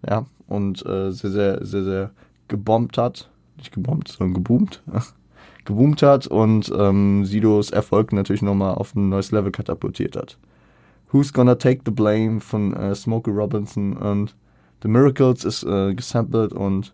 Ja, 0.08 0.26
und 0.46 0.84
äh, 0.86 1.10
sehr, 1.10 1.30
sehr, 1.30 1.64
sehr, 1.64 1.84
sehr 1.84 2.10
gebombt 2.48 2.98
hat. 2.98 3.30
Nicht 3.56 3.72
gebombt, 3.72 4.08
sondern 4.08 4.34
geboomt. 4.34 4.82
Geboomt 5.64 6.02
hat 6.02 6.26
und 6.26 6.72
ähm, 6.76 7.24
Sidos 7.24 7.70
Erfolg 7.70 8.12
natürlich 8.12 8.42
nochmal 8.42 8.74
auf 8.74 8.94
ein 8.94 9.08
neues 9.08 9.30
Level 9.32 9.50
katapultiert 9.50 10.16
hat. 10.16 10.38
Who's 11.10 11.32
Gonna 11.32 11.54
Take 11.54 11.82
the 11.84 11.90
Blame 11.90 12.40
von 12.40 12.74
äh, 12.74 12.94
Smokey 12.94 13.30
Robinson 13.30 13.96
und 13.96 14.34
The 14.82 14.88
Miracles 14.88 15.44
ist 15.44 15.64
äh, 15.64 15.94
gesampelt 15.94 16.52
und 16.52 16.92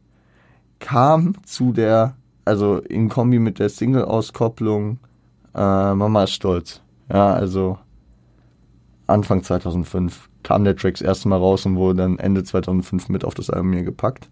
kam 0.79 1.35
zu 1.45 1.73
der, 1.73 2.17
also 2.45 2.79
in 2.79 3.09
Kombi 3.09 3.39
mit 3.39 3.59
der 3.59 3.69
Single-Auskopplung 3.69 4.99
äh, 5.55 5.95
Mama 5.95 6.25
ist 6.25 6.33
stolz. 6.33 6.81
Ja, 7.09 7.33
also 7.33 7.79
Anfang 9.07 9.43
2005 9.43 10.29
kam 10.43 10.65
der 10.65 10.77
Track 10.77 10.95
das 10.95 11.03
erste 11.03 11.29
Mal 11.29 11.39
raus 11.39 11.67
und 11.67 11.77
wurde 11.77 12.03
dann 12.03 12.19
Ende 12.19 12.45
2005 12.45 13.09
mit 13.09 13.25
auf 13.25 13.35
das 13.35 13.51
Album 13.51 13.73
hier 13.73 13.83
gepackt. 13.83 14.29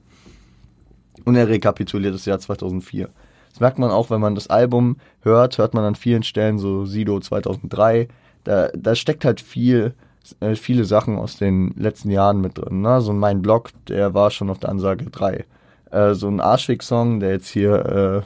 Und 1.24 1.34
er 1.34 1.48
rekapituliert 1.48 2.14
das 2.14 2.24
Jahr 2.24 2.38
2004. 2.38 3.08
Das 3.50 3.60
merkt 3.60 3.78
man 3.78 3.90
auch, 3.90 4.10
wenn 4.10 4.20
man 4.20 4.34
das 4.34 4.48
Album 4.48 4.96
hört, 5.22 5.58
hört 5.58 5.74
man 5.74 5.84
an 5.84 5.94
vielen 5.94 6.22
Stellen 6.22 6.58
so 6.58 6.84
Sido 6.84 7.20
2003. 7.20 8.08
Da, 8.44 8.68
da 8.74 8.94
steckt 8.94 9.24
halt 9.24 9.40
viel, 9.40 9.94
äh, 10.40 10.54
viele 10.54 10.84
Sachen 10.84 11.18
aus 11.18 11.36
den 11.36 11.74
letzten 11.76 12.10
Jahren 12.10 12.40
mit 12.40 12.58
drin. 12.58 12.80
Ne? 12.82 13.00
So 13.00 13.12
mein 13.12 13.42
Blog, 13.42 13.70
der 13.88 14.14
war 14.14 14.30
schon 14.30 14.50
auf 14.50 14.58
der 14.58 14.70
Ansage 14.70 15.06
3. 15.06 15.44
Äh, 15.90 16.14
so 16.14 16.28
ein 16.28 16.40
Arschweg-Song, 16.40 17.20
der 17.20 17.30
jetzt 17.30 17.48
hier 17.48 18.24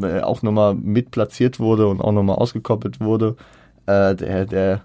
äh, 0.00 0.20
auch 0.20 0.42
nochmal 0.42 0.74
mit 0.74 1.10
platziert 1.10 1.58
wurde 1.58 1.88
und 1.88 2.00
auch 2.00 2.12
nochmal 2.12 2.36
ausgekoppelt 2.36 3.00
wurde 3.00 3.36
äh, 3.90 4.14
der, 4.14 4.46
der, 4.46 4.80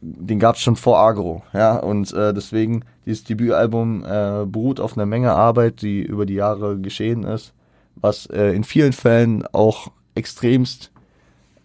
den 0.00 0.38
gab 0.38 0.56
es 0.56 0.62
schon 0.62 0.76
vor 0.76 0.98
Agro, 0.98 1.42
ja, 1.52 1.76
und 1.76 2.12
äh, 2.12 2.32
deswegen, 2.32 2.84
dieses 3.06 3.24
Debütalbum 3.24 4.04
äh, 4.04 4.46
beruht 4.46 4.80
auf 4.80 4.96
einer 4.96 5.06
Menge 5.06 5.32
Arbeit, 5.32 5.82
die 5.82 6.02
über 6.02 6.26
die 6.26 6.34
Jahre 6.34 6.78
geschehen 6.78 7.24
ist, 7.24 7.52
was 7.96 8.26
äh, 8.26 8.52
in 8.54 8.64
vielen 8.64 8.92
Fällen 8.92 9.44
auch 9.52 9.90
extremst 10.14 10.90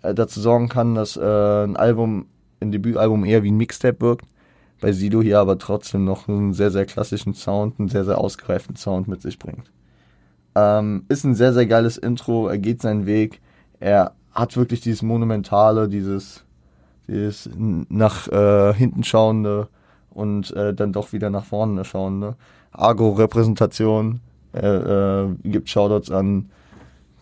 äh, 0.01 0.13
dazu 0.13 0.39
sorgen 0.39 0.69
kann, 0.69 0.95
dass 0.95 1.17
äh, 1.17 1.21
ein 1.21 1.75
Album, 1.75 2.27
ein 2.59 2.71
Debütalbum 2.71 3.25
eher 3.25 3.43
wie 3.43 3.51
ein 3.51 3.57
Mixtape 3.57 4.01
wirkt, 4.01 4.25
bei 4.81 4.91
Sido 4.91 5.21
hier 5.21 5.39
aber 5.39 5.57
trotzdem 5.57 6.03
noch 6.05 6.27
einen 6.27 6.53
sehr, 6.53 6.71
sehr 6.71 6.85
klassischen 6.85 7.33
Sound, 7.33 7.79
einen 7.79 7.89
sehr, 7.89 8.05
sehr 8.05 8.17
ausgereiften 8.17 8.75
Sound 8.75 9.07
mit 9.07 9.21
sich 9.21 9.39
bringt. 9.39 9.71
Ähm, 10.55 11.05
ist 11.09 11.23
ein 11.23 11.35
sehr, 11.35 11.53
sehr 11.53 11.65
geiles 11.65 11.97
Intro, 11.97 12.47
er 12.47 12.57
geht 12.57 12.81
seinen 12.81 13.05
Weg, 13.05 13.41
er 13.79 14.13
hat 14.31 14.57
wirklich 14.57 14.81
dieses 14.81 15.01
Monumentale, 15.01 15.87
dieses 15.87 16.45
dieses 17.07 17.49
nach 17.57 18.27
äh, 18.29 18.73
hinten 18.73 19.03
schauende 19.03 19.67
und 20.09 20.51
äh, 20.51 20.73
dann 20.73 20.93
doch 20.93 21.13
wieder 21.13 21.29
nach 21.29 21.45
vorne 21.45 21.85
schauende. 21.85 22.35
Argo-Repräsentation, 22.71 24.21
er 24.55 25.27
äh, 25.43 25.49
gibt 25.49 25.69
Shoutouts 25.69 26.11
an 26.11 26.49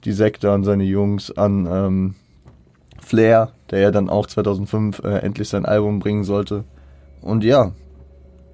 die 0.05 0.11
Sekte, 0.11 0.51
an 0.51 0.63
seine 0.63 0.83
Jungs, 0.83 1.31
an 1.31 1.67
ähm, 1.69 2.15
Flair, 2.99 3.51
der 3.71 3.79
ja 3.79 3.91
dann 3.91 4.09
auch 4.09 4.27
2005 4.27 4.99
äh, 4.99 5.17
endlich 5.19 5.49
sein 5.49 5.65
Album 5.65 5.99
bringen 5.99 6.23
sollte. 6.23 6.63
Und 7.21 7.43
ja, 7.43 7.71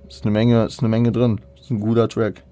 ist 0.07 0.23
eine 0.23 0.31
Menge, 0.31 0.65
ist 0.65 0.79
eine 0.79 0.89
Menge 0.89 1.11
drin. 1.11 1.41
Ist 1.59 1.71
ein 1.71 1.79
guter 1.79 2.07
Track. 2.07 2.43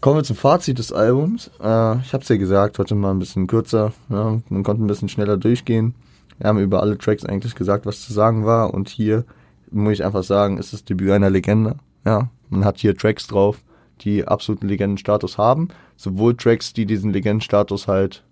Kommen 0.00 0.18
wir 0.18 0.24
zum 0.24 0.36
Fazit 0.36 0.78
des 0.78 0.92
Albums. 0.92 1.50
Äh, 1.60 1.98
ich 1.98 2.12
hab's 2.12 2.28
ja 2.28 2.36
gesagt, 2.36 2.78
heute 2.78 2.94
mal 2.94 3.10
ein 3.10 3.18
bisschen 3.18 3.48
kürzer. 3.48 3.92
Ja, 4.08 4.38
man 4.48 4.62
konnte 4.62 4.84
ein 4.84 4.86
bisschen 4.86 5.08
schneller 5.08 5.36
durchgehen. 5.36 5.94
Wir 6.38 6.48
haben 6.48 6.60
über 6.60 6.80
alle 6.82 6.96
Tracks 6.96 7.24
eigentlich 7.24 7.56
gesagt, 7.56 7.84
was 7.84 8.02
zu 8.02 8.12
sagen 8.12 8.44
war. 8.46 8.72
Und 8.72 8.88
hier 8.88 9.24
muss 9.70 9.94
ich 9.94 10.04
einfach 10.04 10.22
sagen, 10.22 10.58
ist 10.58 10.72
das 10.72 10.84
Debüt 10.84 11.10
einer 11.10 11.30
Legende. 11.30 11.76
Ja, 12.04 12.30
man 12.48 12.64
hat 12.64 12.78
hier 12.78 12.96
Tracks 12.96 13.26
drauf, 13.26 13.60
die 13.98 14.26
absoluten 14.26 14.68
Legendenstatus 14.68 15.38
haben. 15.38 15.68
Sowohl 15.96 16.36
Tracks, 16.36 16.72
die 16.72 16.86
diesen 16.86 17.12
Legendenstatus 17.12 17.88
halt, 17.88 18.24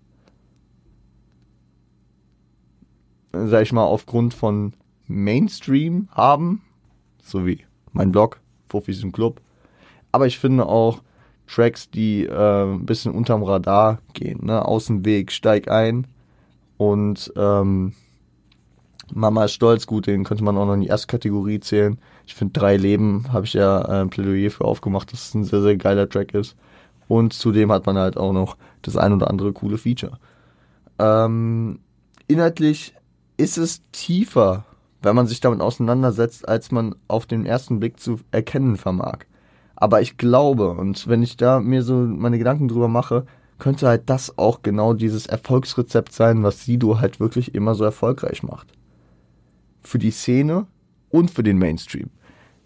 sag 3.32 3.62
ich 3.62 3.72
mal, 3.72 3.84
aufgrund 3.84 4.34
von 4.34 4.72
Mainstream 5.06 6.08
haben, 6.12 6.62
so 7.22 7.46
wie 7.46 7.64
mein 7.92 8.12
Blog, 8.12 8.40
Fofis 8.68 9.02
im 9.02 9.12
Club. 9.12 9.40
Aber 10.12 10.26
ich 10.26 10.38
finde 10.38 10.66
auch 10.66 11.02
Tracks, 11.46 11.90
die 11.90 12.24
äh, 12.24 12.64
ein 12.64 12.86
bisschen 12.86 13.12
unterm 13.12 13.42
Radar 13.42 14.00
gehen, 14.14 14.46
ne? 14.46 14.64
Aus 14.64 14.86
dem 14.86 15.04
Weg, 15.04 15.30
steig 15.30 15.68
ein, 15.68 16.06
und 16.76 17.32
ähm, 17.36 17.92
Mama 19.12 19.44
ist 19.44 19.52
stolz, 19.52 19.86
gut, 19.86 20.06
den 20.06 20.24
könnte 20.24 20.44
man 20.44 20.56
auch 20.56 20.66
noch 20.66 20.74
in 20.74 20.80
die 20.80 20.88
erste 20.88 21.06
Kategorie 21.06 21.60
zählen. 21.60 21.98
Ich 22.26 22.34
finde, 22.34 22.58
Drei 22.58 22.76
Leben 22.76 23.32
habe 23.32 23.46
ich 23.46 23.54
ja 23.54 23.80
äh, 23.82 24.02
ein 24.02 24.10
Plädoyer 24.10 24.50
für 24.50 24.64
aufgemacht, 24.64 25.12
dass 25.12 25.28
es 25.28 25.34
ein 25.34 25.44
sehr, 25.44 25.62
sehr 25.62 25.76
geiler 25.76 26.08
Track 26.08 26.34
ist. 26.34 26.56
Und 27.08 27.32
zudem 27.32 27.70
hat 27.70 27.86
man 27.86 27.96
halt 27.96 28.16
auch 28.16 28.32
noch 28.32 28.56
das 28.82 28.96
ein 28.96 29.12
oder 29.12 29.30
andere 29.30 29.52
coole 29.52 29.78
Feature. 29.78 30.18
Ähm, 30.98 31.78
inhaltlich 32.26 32.94
ist 33.36 33.58
es 33.58 33.82
tiefer, 33.92 34.64
wenn 35.02 35.14
man 35.14 35.26
sich 35.26 35.40
damit 35.40 35.60
auseinandersetzt, 35.60 36.48
als 36.48 36.72
man 36.72 36.96
auf 37.06 37.26
den 37.26 37.46
ersten 37.46 37.78
Blick 37.78 38.00
zu 38.00 38.18
erkennen 38.32 38.76
vermag. 38.76 39.18
Aber 39.76 40.00
ich 40.00 40.16
glaube, 40.16 40.70
und 40.70 41.06
wenn 41.06 41.22
ich 41.22 41.36
da 41.36 41.60
mir 41.60 41.82
so 41.82 41.94
meine 41.94 42.38
Gedanken 42.38 42.66
drüber 42.66 42.88
mache, 42.88 43.26
könnte 43.58 43.86
halt 43.86 44.08
das 44.10 44.36
auch 44.38 44.62
genau 44.62 44.94
dieses 44.94 45.26
Erfolgsrezept 45.26 46.12
sein, 46.12 46.42
was 46.42 46.64
Sido 46.64 46.98
halt 46.98 47.20
wirklich 47.20 47.54
immer 47.54 47.74
so 47.74 47.84
erfolgreich 47.84 48.42
macht. 48.42 48.68
Für 49.82 49.98
die 49.98 50.10
Szene 50.10 50.66
und 51.10 51.30
für 51.30 51.42
den 51.42 51.58
Mainstream. 51.58 52.10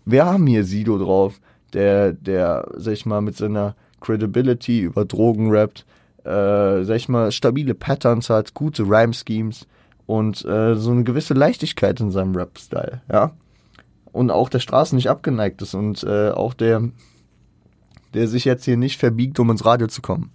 Wir 0.05 0.25
haben 0.25 0.47
hier 0.47 0.65
Sido 0.65 0.99
drauf, 0.99 1.41
der, 1.73 2.13
der, 2.13 2.69
sag 2.77 2.95
ich 2.95 3.07
mal, 3.07 3.21
mit 3.21 3.37
seiner 3.37 3.77
Credibility 4.01 4.81
über 4.81 5.05
Drogen 5.05 5.51
rappt, 5.51 5.85
äh, 6.25 6.85
sag 6.85 6.97
ich 6.97 7.09
mal, 7.09 7.33
stabile 7.33 7.75
Patterns 7.75 8.31
hat, 8.31 8.55
gute 8.55 8.83
Rhyme-Schemes 8.85 9.67
und 10.07 10.45
äh, 10.45 10.75
so 10.75 10.91
eine 10.91 11.05
gewisse 11.05 11.35
Leichtigkeit 11.35 12.01
in 12.01 12.11
seinem 12.11 12.35
Rap-Style, 12.35 13.03
ja. 13.11 13.33
Und 14.13 14.33
auch 14.33 14.49
der 14.49 14.59
Straße 14.59 14.97
nicht 14.97 15.09
abgeneigt 15.09 15.63
ist 15.63 15.75
und 15.75 16.03
äh, 16.03 16.31
auch 16.31 16.53
der, 16.53 16.89
der 18.13 18.27
sich 18.27 18.45
jetzt 18.45 18.65
hier 18.65 18.77
nicht 18.77 18.99
verbiegt, 18.99 19.39
um 19.39 19.51
ins 19.51 19.65
Radio 19.65 19.87
zu 19.87 20.03
kommen. 20.03 20.31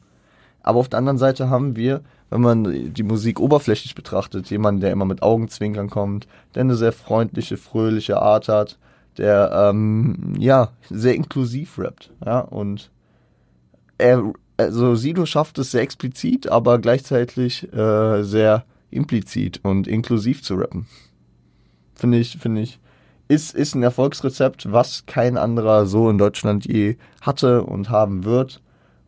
Aber 0.65 0.79
auf 0.79 0.89
der 0.89 0.97
anderen 0.97 1.19
Seite 1.19 1.51
haben 1.51 1.75
wir, 1.75 2.01
wenn 2.31 2.41
man 2.41 2.91
die 2.91 3.03
Musik 3.03 3.39
oberflächlich 3.39 3.93
betrachtet, 3.93 4.49
jemanden, 4.49 4.81
der 4.81 4.91
immer 4.91 5.05
mit 5.05 5.21
Augenzwinkern 5.21 5.91
kommt, 5.91 6.27
der 6.55 6.61
eine 6.61 6.75
sehr 6.75 6.91
freundliche, 6.91 7.55
fröhliche 7.55 8.19
Art 8.19 8.47
hat, 8.47 8.79
der 9.19 9.51
ähm, 9.53 10.33
ja 10.39 10.71
sehr 10.89 11.13
inklusiv 11.13 11.77
rappt, 11.77 12.11
ja 12.25 12.39
und 12.39 12.89
er 13.99 14.33
also 14.57 14.95
Sido 14.95 15.27
schafft 15.27 15.59
es 15.59 15.69
sehr 15.69 15.81
explizit, 15.83 16.49
aber 16.49 16.79
gleichzeitig 16.79 17.71
äh, 17.71 18.23
sehr 18.23 18.65
implizit 18.89 19.59
und 19.61 19.87
inklusiv 19.87 20.41
zu 20.41 20.55
rappen. 20.55 20.87
Finde 21.93 22.17
ich, 22.17 22.37
finde 22.37 22.61
ich, 22.61 22.79
ist, 23.27 23.53
ist 23.53 23.75
ein 23.75 23.83
Erfolgsrezept, 23.83 24.71
was 24.71 25.05
kein 25.05 25.37
anderer 25.37 25.85
so 25.85 26.09
in 26.09 26.17
Deutschland 26.17 26.65
je 26.65 26.97
hatte 27.21 27.61
und 27.61 27.91
haben 27.91 28.23
wird. 28.23 28.61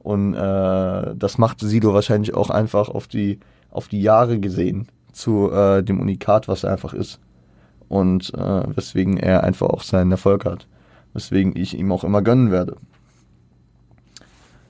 Und 0.08 0.36
äh, 0.36 1.16
das 1.18 1.38
macht 1.38 1.60
Sido 1.60 1.94
wahrscheinlich 1.94 2.34
auch 2.34 2.50
einfach 2.50 2.88
auf 2.88 3.10
die, 3.10 3.42
auf 3.70 3.90
die 3.90 4.02
Jahre 4.02 4.40
gesehen 4.40 4.88
zu 5.12 5.52
äh, 5.52 5.84
dem 5.84 6.00
Unikat, 6.00 6.48
was 6.48 6.64
er 6.64 6.72
einfach 6.72 6.94
ist. 6.94 7.20
Und 7.90 8.34
äh, 8.34 8.64
weswegen 8.74 9.18
er 9.18 9.44
einfach 9.44 9.68
auch 9.68 9.84
seinen 9.84 10.12
Erfolg 10.12 10.46
hat. 10.46 10.66
Weswegen 11.12 11.58
ich 11.58 11.78
ihm 11.78 11.92
auch 11.92 12.06
immer 12.06 12.22
gönnen 12.22 12.52
werde. 12.52 12.78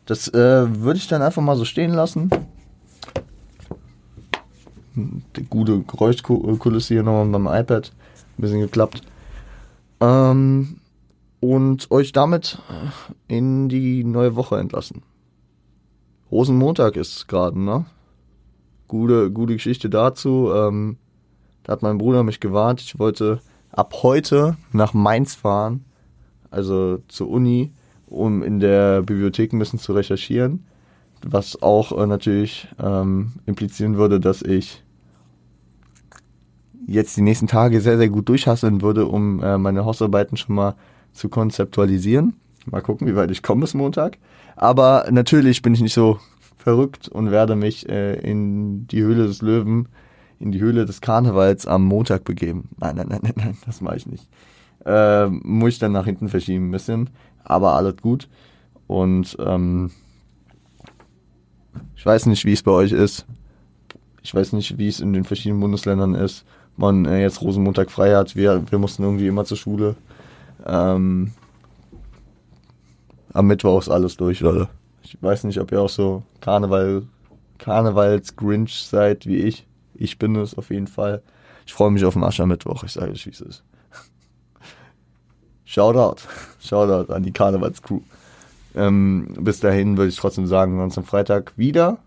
Das 0.08 0.28
äh, 0.30 0.82
würde 0.82 0.98
ich 0.98 1.08
dann 1.08 1.22
einfach 1.22 1.44
mal 1.44 1.56
so 1.56 1.66
stehen 1.66 1.94
lassen. 1.94 2.32
Die 4.96 5.46
gute 5.48 5.82
Geräuschkulisse 5.82 6.96
hier 6.96 7.04
nochmal 7.04 7.28
beim 7.28 7.62
iPad. 7.62 7.92
Ein 8.40 8.42
bisschen 8.42 8.62
geklappt. 8.62 9.04
Ähm, 10.02 10.78
und 11.42 11.92
euch 11.92 12.12
damit 12.12 12.58
in 13.28 13.70
die 13.70 14.04
neue 14.04 14.36
Woche 14.36 14.58
entlassen. 14.58 15.04
Rosenmontag 16.32 16.96
ist 16.98 17.28
gerade, 17.28 17.60
ne? 17.60 17.86
Gute, 18.88 19.32
gute 19.32 19.54
Geschichte 19.54 19.90
dazu. 19.90 20.52
Ähm, 20.54 20.98
da 21.64 21.74
hat 21.74 21.82
mein 21.82 21.98
Bruder 21.98 22.24
mich 22.24 22.40
gewarnt. 22.40 22.82
Ich 22.82 23.00
wollte 23.00 23.42
ab 23.72 23.94
heute 24.04 24.58
nach 24.72 24.94
Mainz 24.94 25.36
fahren, 25.36 25.86
also 26.50 27.00
zur 27.08 27.30
Uni, 27.30 27.74
um 28.08 28.44
in 28.44 28.60
der 28.60 29.02
Bibliothek 29.02 29.54
ein 29.54 29.60
bisschen 29.60 29.80
zu 29.80 29.94
recherchieren. 29.94 30.66
Was 31.22 31.62
auch 31.62 31.98
äh, 31.98 32.08
natürlich 32.08 32.68
ähm, 32.80 33.34
implizieren 33.46 33.98
würde, 33.98 34.20
dass 34.20 34.42
ich 34.42 34.84
jetzt 36.86 37.18
die 37.18 37.22
nächsten 37.22 37.48
Tage 37.48 37.82
sehr, 37.82 37.98
sehr 37.98 38.10
gut 38.10 38.30
durchhasseln 38.30 38.82
würde, 38.82 39.08
um 39.08 39.44
äh, 39.44 39.58
meine 39.58 39.84
Hausarbeiten 39.84 40.38
schon 40.38 40.56
mal 40.56 40.76
zu 41.12 41.28
konzeptualisieren. 41.28 42.36
Mal 42.66 42.82
gucken, 42.82 43.08
wie 43.08 43.16
weit 43.16 43.32
ich 43.32 43.44
komme 43.44 43.62
bis 43.62 43.74
Montag. 43.74 44.18
Aber 44.58 45.06
natürlich 45.12 45.62
bin 45.62 45.76
ich 45.76 45.82
nicht 45.82 45.94
so 45.94 46.20
verrückt 46.58 47.08
und 47.08 47.32
werde 47.32 47.56
mich 47.56 47.88
äh, 47.88 48.16
in 48.20 48.88
die 48.88 49.02
Höhle 49.02 49.28
des 49.28 49.44
Löwen, 49.44 49.88
in 50.40 50.52
die 50.52 50.60
Höhle 50.60 50.86
des 50.86 51.00
Karnevals 51.00 51.68
am 51.68 51.86
Montag 51.86 52.24
begeben. 52.24 52.70
Nein, 52.80 52.96
nein, 52.96 53.08
nein, 53.08 53.20
nein, 53.22 53.34
nein, 53.38 53.58
das 53.66 53.82
mache 53.82 53.98
ich 53.98 54.08
nicht. 54.08 54.28
Äh, 54.84 55.28
muss 55.28 55.74
ich 55.74 55.80
dann 55.80 55.92
nach 55.92 56.06
hinten 56.06 56.28
verschieben 56.28 56.70
ein 56.70 56.72
bisschen, 56.72 57.12
aber 57.44 57.74
alles 57.74 57.98
gut. 57.98 58.28
Und 58.88 59.38
ähm, 59.40 59.92
ich 61.96 62.06
weiß 62.06 62.26
nicht, 62.26 62.44
wie 62.46 62.54
es 62.54 62.64
bei 62.64 62.72
euch 62.72 62.94
ist. 62.94 63.28
Ich 64.24 64.34
weiß 64.34 64.54
nicht, 64.54 64.78
wie 64.80 64.88
es 64.88 65.00
in 65.00 65.14
den 65.14 65.24
verschiedenen 65.24 65.62
Bundesländern 65.62 66.16
ist. 66.16 66.46
Man 66.78 67.06
äh, 67.06 67.22
jetzt 67.22 67.42
Rosenmontag 67.42 67.92
frei 67.92 68.16
hat. 68.16 68.36
Wir, 68.36 68.64
wir 68.72 68.80
mussten 68.80 69.04
irgendwie 69.04 69.28
immer 69.28 69.46
zur 69.46 69.58
Schule. 69.58 69.96
Ähm, 70.66 71.32
am 73.34 73.48
Mittwoch 73.48 73.82
ist 73.82 73.90
alles 73.90 74.18
durch, 74.18 74.40
Leute. 74.40 74.70
Ich 75.04 75.18
weiß 75.22 75.44
nicht, 75.46 75.60
ob 75.60 75.72
ihr 75.72 75.82
auch 75.82 75.90
so 75.90 76.24
Karneval, 76.42 77.04
Karnevals-Grinch 77.60 78.84
seid 78.84 79.26
wie 79.26 79.38
ich. 79.38 79.66
Ich 79.94 80.20
bin 80.20 80.36
es 80.36 80.58
auf 80.58 80.70
jeden 80.70 80.88
Fall. 80.88 81.22
Ich 81.66 81.74
freue 81.74 81.92
mich 81.92 82.06
auf 82.06 82.14
den 82.14 82.24
Aschermittwoch, 82.24 82.84
ich 82.84 82.92
sage 82.94 83.12
euch, 83.12 83.26
wie 83.26 83.32
es 83.32 83.42
ist. 83.42 83.64
Shoutout. 85.66 86.22
Shoutout 86.60 87.12
an 87.12 87.24
die 87.24 87.32
Karnevalscrew. 87.32 88.02
Ähm, 88.76 89.34
bis 89.40 89.60
dahin 89.60 89.98
würde 89.98 90.10
ich 90.10 90.18
trotzdem 90.18 90.46
sagen, 90.46 90.78
wir 90.78 90.84
uns 90.84 90.98
am 90.98 91.04
Freitag 91.04 91.58
wieder. 91.58 91.98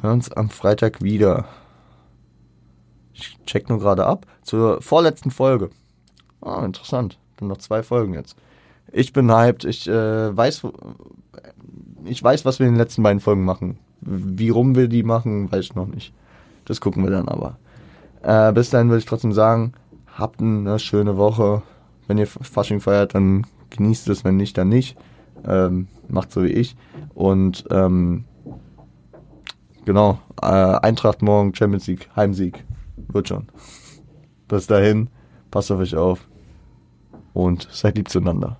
Wir 0.00 0.10
uns 0.10 0.32
am 0.32 0.48
Freitag 0.48 1.02
wieder. 1.02 1.46
Ich 3.12 3.36
check 3.46 3.68
nur 3.68 3.78
gerade 3.78 4.06
ab. 4.06 4.26
Zur 4.42 4.80
vorletzten 4.80 5.30
Folge. 5.30 5.70
Ah, 6.40 6.64
interessant. 6.64 7.18
Dann 7.36 7.48
noch 7.48 7.58
zwei 7.58 7.82
Folgen 7.82 8.14
jetzt. 8.14 8.36
Ich 8.92 9.12
bin 9.12 9.30
hyped. 9.30 9.64
Ich 9.64 9.88
äh, 9.88 10.36
weiß, 10.36 10.66
ich 12.04 12.22
weiß, 12.22 12.44
was 12.44 12.58
wir 12.58 12.66
in 12.66 12.74
den 12.74 12.78
letzten 12.78 13.02
beiden 13.02 13.20
Folgen 13.20 13.44
machen. 13.44 13.78
Wie 14.00 14.48
rum 14.48 14.74
wir 14.76 14.88
die 14.88 15.02
machen, 15.02 15.50
weiß 15.50 15.64
ich 15.64 15.74
noch 15.74 15.86
nicht. 15.86 16.12
Das 16.64 16.80
gucken 16.80 17.02
wir 17.02 17.10
dann 17.10 17.28
aber. 17.28 17.58
Äh, 18.22 18.52
bis 18.52 18.70
dahin 18.70 18.88
würde 18.88 19.00
ich 19.00 19.06
trotzdem 19.06 19.32
sagen, 19.32 19.72
habt 20.06 20.40
eine 20.40 20.78
schöne 20.78 21.16
Woche. 21.16 21.62
Wenn 22.06 22.18
ihr 22.18 22.26
Fasching 22.26 22.80
feiert, 22.80 23.14
dann 23.14 23.46
genießt 23.70 24.08
es, 24.08 24.24
wenn 24.24 24.36
nicht, 24.36 24.56
dann 24.56 24.68
nicht. 24.68 24.96
Ähm, 25.46 25.88
macht 26.08 26.32
so 26.32 26.42
wie 26.42 26.48
ich. 26.48 26.76
Und 27.14 27.64
ähm, 27.70 28.24
genau, 29.84 30.18
äh, 30.40 30.46
Eintracht 30.46 31.22
morgen, 31.22 31.54
Champions 31.54 31.86
League, 31.86 32.08
Heimsieg. 32.16 32.64
Wird 33.08 33.28
schon. 33.28 33.48
Bis 34.48 34.66
dahin, 34.66 35.08
passt 35.50 35.70
auf 35.70 35.80
euch 35.80 35.94
auf 35.94 36.26
und 37.32 37.68
seid 37.70 37.96
lieb 37.96 38.08
zueinander. 38.08 38.58